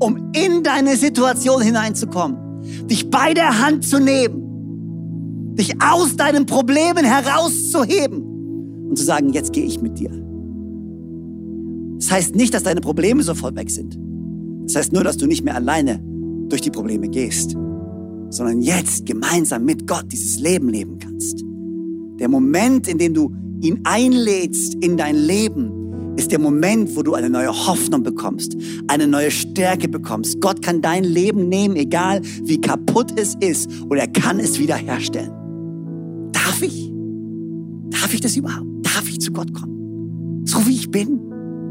um 0.00 0.32
in 0.34 0.62
deine 0.62 0.96
Situation 0.96 1.62
hineinzukommen, 1.62 2.36
dich 2.86 3.10
bei 3.10 3.34
der 3.34 3.60
Hand 3.64 3.84
zu 3.84 4.00
nehmen, 4.00 5.54
dich 5.54 5.74
aus 5.82 6.16
deinen 6.16 6.46
Problemen 6.46 7.04
herauszuheben 7.04 8.22
und 8.88 8.98
zu 8.98 9.04
sagen, 9.04 9.32
jetzt 9.32 9.52
gehe 9.52 9.64
ich 9.64 9.80
mit 9.80 9.98
dir. 9.98 10.10
Das 11.98 12.10
heißt 12.10 12.34
nicht, 12.34 12.52
dass 12.52 12.64
deine 12.64 12.80
Probleme 12.80 13.22
sofort 13.22 13.56
weg 13.56 13.70
sind. 13.70 13.98
Das 14.64 14.76
heißt 14.76 14.92
nur, 14.92 15.04
dass 15.04 15.16
du 15.16 15.26
nicht 15.26 15.44
mehr 15.44 15.54
alleine 15.54 16.02
durch 16.48 16.62
die 16.62 16.70
Probleme 16.70 17.08
gehst, 17.08 17.56
sondern 18.30 18.60
jetzt 18.60 19.06
gemeinsam 19.06 19.64
mit 19.64 19.86
Gott 19.86 20.06
dieses 20.10 20.40
Leben 20.40 20.68
leben 20.68 20.98
kannst. 20.98 21.44
Der 22.18 22.28
Moment, 22.28 22.88
in 22.88 22.98
dem 22.98 23.14
du 23.14 23.32
ihn 23.62 23.80
einlädst 23.84 24.74
in 24.82 24.96
dein 24.96 25.16
Leben, 25.16 26.14
ist 26.16 26.30
der 26.30 26.38
Moment, 26.38 26.94
wo 26.94 27.02
du 27.02 27.14
eine 27.14 27.30
neue 27.30 27.48
Hoffnung 27.48 28.02
bekommst, 28.02 28.56
eine 28.88 29.06
neue 29.06 29.30
Stärke 29.30 29.88
bekommst. 29.88 30.40
Gott 30.40 30.60
kann 30.60 30.82
dein 30.82 31.04
Leben 31.04 31.48
nehmen, 31.48 31.76
egal 31.76 32.20
wie 32.42 32.60
kaputt 32.60 33.12
es 33.16 33.34
ist, 33.40 33.70
und 33.88 33.96
er 33.96 34.08
kann 34.08 34.38
es 34.38 34.58
wiederherstellen. 34.58 35.32
Darf 36.32 36.60
ich? 36.60 36.92
Darf 37.90 38.12
ich 38.12 38.20
das 38.20 38.36
überhaupt? 38.36 38.66
Darf 38.82 39.08
ich 39.08 39.20
zu 39.20 39.32
Gott 39.32 39.54
kommen? 39.54 40.42
So 40.44 40.66
wie 40.66 40.74
ich 40.74 40.90
bin? 40.90 41.20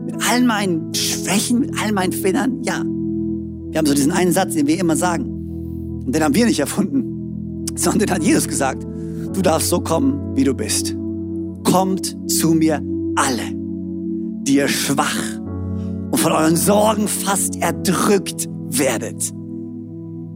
Mit 0.06 0.15
all 0.27 0.43
meinen 0.43 0.93
Schwächen, 0.93 1.60
mit 1.60 1.71
all 1.80 1.91
meinen 1.91 2.13
Fehlern? 2.13 2.63
Ja. 2.63 2.84
Wir 2.84 3.77
haben 3.77 3.86
so 3.86 3.93
diesen 3.93 4.12
einen 4.12 4.32
Satz, 4.32 4.54
den 4.54 4.65
wir 4.65 4.80
immer 4.80 4.95
sagen. 4.95 5.25
Und 6.06 6.15
den 6.15 6.23
haben 6.23 6.34
wir 6.34 6.45
nicht 6.45 6.60
erfunden, 6.60 7.65
sondern 7.75 8.10
hat 8.10 8.23
Jesus 8.23 8.47
gesagt. 8.47 8.84
Du 9.34 9.41
darfst 9.41 9.69
so 9.69 9.80
kommen, 9.80 10.36
wie 10.36 10.43
du 10.43 10.54
bist. 10.54 10.95
Kommt 11.63 12.17
zu 12.30 12.54
mir 12.54 12.82
alle, 13.15 13.56
die 14.43 14.56
ihr 14.56 14.67
schwach 14.67 15.39
und 16.12 16.17
von 16.17 16.32
euren 16.32 16.56
Sorgen 16.56 17.08
fast 17.08 17.56
erdrückt 17.62 18.50
werdet. 18.69 19.32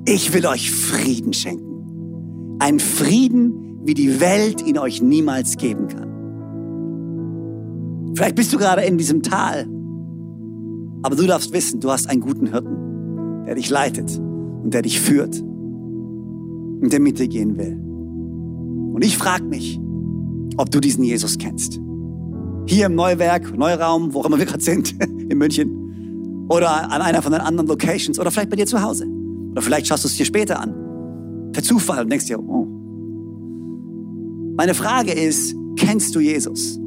Ich 0.07 0.33
will 0.33 0.45
euch 0.45 0.71
Frieden 0.71 1.33
schenken. 1.33 2.57
Ein 2.59 2.79
Frieden, 2.79 3.79
wie 3.83 3.93
die 3.93 4.19
Welt 4.19 4.65
ihn 4.65 4.77
euch 4.77 5.01
niemals 5.01 5.57
geben 5.57 5.87
kann. 5.87 6.05
Vielleicht 8.15 8.35
bist 8.35 8.53
du 8.53 8.57
gerade 8.57 8.83
in 8.83 8.97
diesem 8.97 9.21
Tal, 9.23 9.67
aber 11.03 11.15
du 11.15 11.27
darfst 11.27 11.53
wissen, 11.53 11.81
du 11.81 11.91
hast 11.91 12.09
einen 12.09 12.21
guten 12.21 12.47
Hirten, 12.47 13.45
der 13.45 13.55
dich 13.55 13.69
leitet 13.69 14.17
und 14.17 14.73
der 14.73 14.81
dich 14.81 14.99
führt 15.01 15.39
und 15.41 16.89
der 16.91 16.99
mit 16.99 17.19
dir 17.19 17.27
gehen 17.27 17.57
will. 17.57 17.79
Und 18.93 19.03
ich 19.03 19.17
frage 19.17 19.43
mich, 19.43 19.79
ob 20.57 20.71
du 20.71 20.79
diesen 20.79 21.03
Jesus 21.03 21.37
kennst. 21.37 21.79
Hier 22.67 22.87
im 22.87 22.95
Neuwerk, 22.95 23.55
Neuraum, 23.55 24.13
wo 24.13 24.21
auch 24.21 24.25
immer 24.25 24.39
wir 24.39 24.45
gerade 24.45 24.63
sind, 24.63 24.95
in 25.29 25.37
München. 25.37 26.47
Oder 26.49 26.91
an 26.91 27.01
einer 27.01 27.21
von 27.21 27.31
den 27.31 27.41
anderen 27.41 27.67
Locations. 27.67 28.19
Oder 28.19 28.31
vielleicht 28.31 28.49
bei 28.49 28.55
dir 28.55 28.65
zu 28.65 28.81
Hause. 28.81 29.05
Oder 29.51 29.61
vielleicht 29.61 29.87
schaust 29.87 30.03
du 30.03 30.07
es 30.07 30.17
dir 30.17 30.25
später 30.25 30.59
an. 30.59 30.73
Per 31.51 31.63
Zufall 31.63 32.03
und 32.03 32.09
denkst 32.09 32.25
dir, 32.25 32.39
oh. 32.39 32.67
Meine 34.57 34.73
Frage 34.73 35.11
ist, 35.11 35.55
kennst 35.75 36.15
du 36.15 36.19
Jesus? 36.19 36.79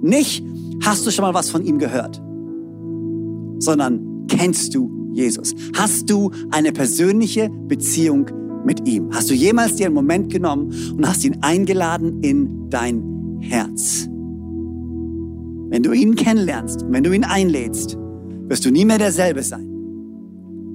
Nicht, 0.00 0.44
hast 0.82 1.06
du 1.06 1.10
schon 1.10 1.24
mal 1.24 1.34
was 1.34 1.50
von 1.50 1.64
ihm 1.64 1.78
gehört, 1.78 2.22
sondern 3.58 4.26
kennst 4.28 4.74
du 4.74 5.10
Jesus? 5.12 5.54
Hast 5.76 6.08
du 6.08 6.30
eine 6.50 6.72
persönliche 6.72 7.50
Beziehung 7.50 8.26
mit 8.68 8.86
ihm? 8.86 9.08
Hast 9.12 9.30
du 9.30 9.34
jemals 9.34 9.76
dir 9.76 9.86
einen 9.86 9.94
Moment 9.94 10.30
genommen 10.30 10.72
und 10.96 11.08
hast 11.08 11.24
ihn 11.24 11.38
eingeladen 11.40 12.22
in 12.22 12.68
dein 12.68 13.38
Herz? 13.40 14.06
Wenn 15.70 15.82
du 15.82 15.92
ihn 15.92 16.14
kennenlernst, 16.14 16.84
wenn 16.88 17.02
du 17.02 17.12
ihn 17.12 17.24
einlädst, 17.24 17.96
wirst 18.48 18.64
du 18.64 18.70
nie 18.70 18.84
mehr 18.84 18.98
derselbe 18.98 19.42
sein. 19.42 19.66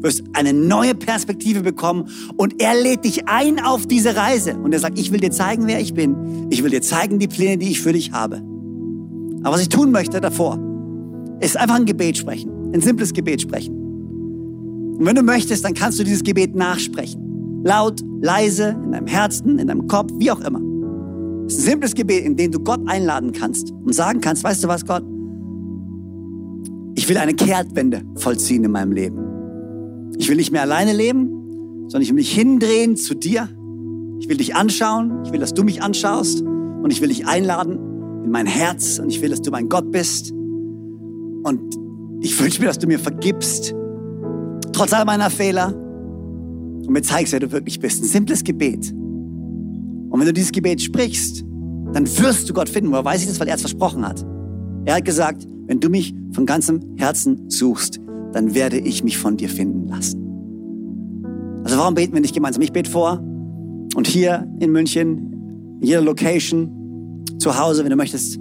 Wirst 0.02 0.24
eine 0.34 0.54
neue 0.54 0.96
Perspektive 0.96 1.62
bekommen 1.62 2.10
und 2.36 2.62
er 2.62 2.76
lädt 2.76 3.06
dich 3.06 3.28
ein 3.28 3.60
auf 3.60 3.86
diese 3.86 4.16
Reise. 4.16 4.58
Und 4.58 4.74
er 4.74 4.80
sagt, 4.80 5.00
ich 5.00 5.12
will 5.12 5.20
dir 5.20 5.32
zeigen, 5.32 5.68
wer 5.68 5.80
ich 5.80 5.94
bin. 5.94 6.48
Ich 6.50 6.64
will 6.64 6.72
dir 6.72 6.82
zeigen 6.82 7.20
die 7.20 7.28
Pläne, 7.28 7.60
die 7.60 7.70
ich 7.70 7.80
für 7.80 7.94
dich 7.94 8.12
habe. 8.12 8.38
Aber 9.44 9.56
was 9.56 9.62
ich 9.62 9.70
tun 9.70 9.92
möchte 9.92 10.20
davor, 10.20 10.60
ist 11.40 11.58
einfach 11.58 11.76
ein 11.76 11.86
Gebet 11.86 12.18
sprechen. 12.18 12.74
Ein 12.74 12.82
simples 12.82 13.14
Gebet 13.14 13.42
sprechen. 13.42 13.76
Und 14.98 15.06
wenn 15.06 15.16
du 15.16 15.22
möchtest, 15.22 15.64
dann 15.64 15.74
kannst 15.74 16.00
du 16.00 16.04
dieses 16.04 16.24
Gebet 16.24 16.56
nachsprechen. 16.56 17.23
Laut, 17.64 18.02
leise, 18.22 18.76
in 18.84 18.92
deinem 18.92 19.08
Herzen, 19.08 19.60
in 19.60 19.68
deinem 19.68 19.88
Kopf, 19.88 20.12
wie 20.18 20.32
auch 20.32 20.42
immer. 20.42 20.62
Es 21.48 21.56
ist 21.56 21.62
ein 21.62 21.72
simples 21.72 21.96
Gebet, 21.96 22.26
in 22.26 22.36
dem 22.36 22.52
du 22.52 22.60
Gott 22.60 22.82
einladen 22.88 23.32
kannst 23.32 23.72
und 23.72 23.94
sagen 23.94 24.22
kannst, 24.22 24.44
weißt 24.44 24.64
du 24.64 24.68
was, 24.68 24.86
Gott? 24.86 25.04
Ich 26.96 27.10
will 27.10 27.18
eine 27.18 27.34
Kehrtwende 27.34 28.04
vollziehen 28.16 28.64
in 28.64 28.72
meinem 28.72 28.92
Leben. 28.92 30.14
Ich 30.18 30.30
will 30.30 30.36
nicht 30.36 30.52
mehr 30.52 30.62
alleine 30.62 30.94
leben, 30.94 31.88
sondern 31.88 32.04
ich 32.04 32.10
will 32.10 32.16
mich 32.16 32.34
hindrehen 32.34 32.96
zu 32.96 33.14
dir. 33.14 33.50
Ich 34.20 34.30
will 34.30 34.38
dich 34.38 34.56
anschauen. 34.56 35.24
Ich 35.26 35.32
will, 35.32 35.40
dass 35.40 35.54
du 35.54 35.64
mich 35.64 35.82
anschaust. 35.82 36.42
Und 36.42 36.92
ich 36.92 37.02
will 37.02 37.10
dich 37.10 37.28
einladen 37.28 38.24
in 38.24 38.32
mein 38.32 38.46
Herz. 38.46 39.00
Und 39.00 39.10
ich 39.10 39.22
will, 39.22 39.30
dass 39.30 39.42
du 39.42 39.52
mein 39.52 39.70
Gott 39.70 39.92
bist. 39.92 40.32
Und 40.32 41.60
ich 42.22 42.40
wünsche 42.40 42.62
mir, 42.62 42.68
dass 42.68 42.80
du 42.80 42.88
mir 42.88 43.00
vergibst. 43.00 43.74
Trotz 44.72 44.94
all 44.94 45.06
meiner 45.06 45.30
Fehler. 45.30 45.74
Und 46.86 46.92
mir 46.92 47.02
zeigst, 47.02 47.34
wer 47.34 47.40
du 47.40 47.52
wirklich 47.52 47.80
bist. 47.80 48.02
Ein 48.02 48.08
simples 48.08 48.44
Gebet. 48.44 48.92
Und 48.92 50.20
wenn 50.20 50.26
du 50.26 50.34
dieses 50.34 50.52
Gebet 50.52 50.82
sprichst, 50.82 51.44
dann 51.94 52.06
wirst 52.20 52.50
du 52.50 52.54
Gott 52.54 52.70
finden. 52.70 52.92
Woher 52.92 53.06
weiß 53.06 53.22
ich 53.22 53.28
das? 53.28 53.40
Weil 53.40 53.48
er 53.48 53.56
es 53.56 53.62
versprochen 53.62 54.08
hat. 54.08 54.26
Er 54.86 54.96
hat 54.96 55.06
gesagt, 55.06 55.48
wenn 55.68 55.80
du 55.80 55.90
mich 55.90 56.14
von 56.34 56.46
ganzem 56.46 56.80
Herzen 56.98 57.50
suchst, 57.50 58.00
dann 58.34 58.54
werde 58.54 58.80
ich 58.80 59.04
mich 59.04 59.18
von 59.18 59.38
dir 59.38 59.50
finden 59.50 59.88
lassen. 59.88 60.20
Also 61.64 61.78
warum 61.78 61.94
beten 61.94 62.14
wir 62.14 62.22
nicht 62.22 62.34
gemeinsam? 62.34 62.62
Ich 62.62 62.74
bete 62.74 62.90
vor 62.90 63.20
und 63.96 64.08
hier 64.08 64.48
in 64.60 64.72
München, 64.72 65.78
in 65.82 65.88
jeder 65.88 66.02
Location, 66.02 67.24
zu 67.40 67.58
Hause, 67.58 67.84
wenn 67.84 67.90
du 67.90 67.96
möchtest, 67.96 68.40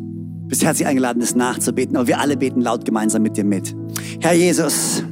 bist 0.48 0.64
herzlich 0.64 0.86
eingeladen, 0.86 1.20
das 1.20 1.34
nachzubeten. 1.34 1.96
Aber 1.96 2.06
wir 2.08 2.20
alle 2.20 2.36
beten 2.36 2.60
laut 2.60 2.84
gemeinsam 2.84 3.22
mit 3.22 3.36
dir 3.36 3.44
mit. 3.44 3.74
Herr 4.20 4.34
Jesus, 4.34 5.04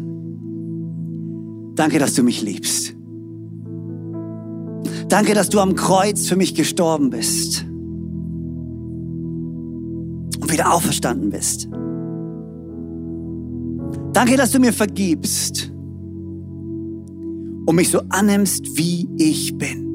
danke, 1.76 1.98
dass 1.98 2.14
du 2.14 2.22
mich 2.22 2.42
liebst. 2.42 2.94
Danke, 5.10 5.34
dass 5.34 5.48
du 5.48 5.58
am 5.58 5.74
Kreuz 5.74 6.28
für 6.28 6.36
mich 6.36 6.54
gestorben 6.54 7.10
bist 7.10 7.66
und 10.40 10.52
wieder 10.52 10.72
auferstanden 10.72 11.30
bist. 11.30 11.68
Danke, 14.12 14.36
dass 14.36 14.52
du 14.52 14.60
mir 14.60 14.72
vergibst 14.72 15.72
und 17.66 17.74
mich 17.74 17.90
so 17.90 18.00
annimmst, 18.08 18.64
wie 18.76 19.08
ich 19.18 19.58
bin. 19.58 19.88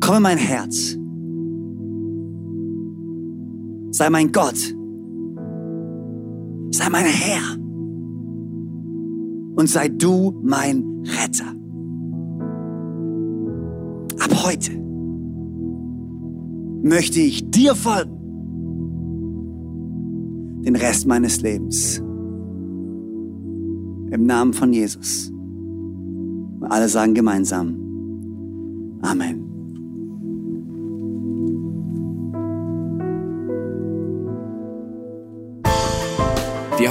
Komm 0.00 0.16
in 0.16 0.22
mein 0.22 0.38
Herz. 0.38 0.96
Sei 3.90 4.08
mein 4.10 4.30
Gott. 4.30 4.58
Sei 6.70 6.88
mein 6.88 7.04
Herr. 7.04 7.67
Und 9.58 9.68
sei 9.68 9.88
du 9.88 10.38
mein 10.40 11.02
Retter. 11.04 11.52
Ab 14.20 14.44
heute 14.44 14.70
möchte 16.80 17.18
ich 17.18 17.50
dir 17.50 17.74
folgen 17.74 18.14
den 20.62 20.76
Rest 20.76 21.08
meines 21.08 21.40
Lebens. 21.40 21.98
Im 24.12 24.26
Namen 24.26 24.52
von 24.52 24.72
Jesus. 24.72 25.32
Und 26.60 26.66
alle 26.70 26.88
sagen 26.88 27.14
gemeinsam. 27.14 27.74
Amen. 29.02 29.47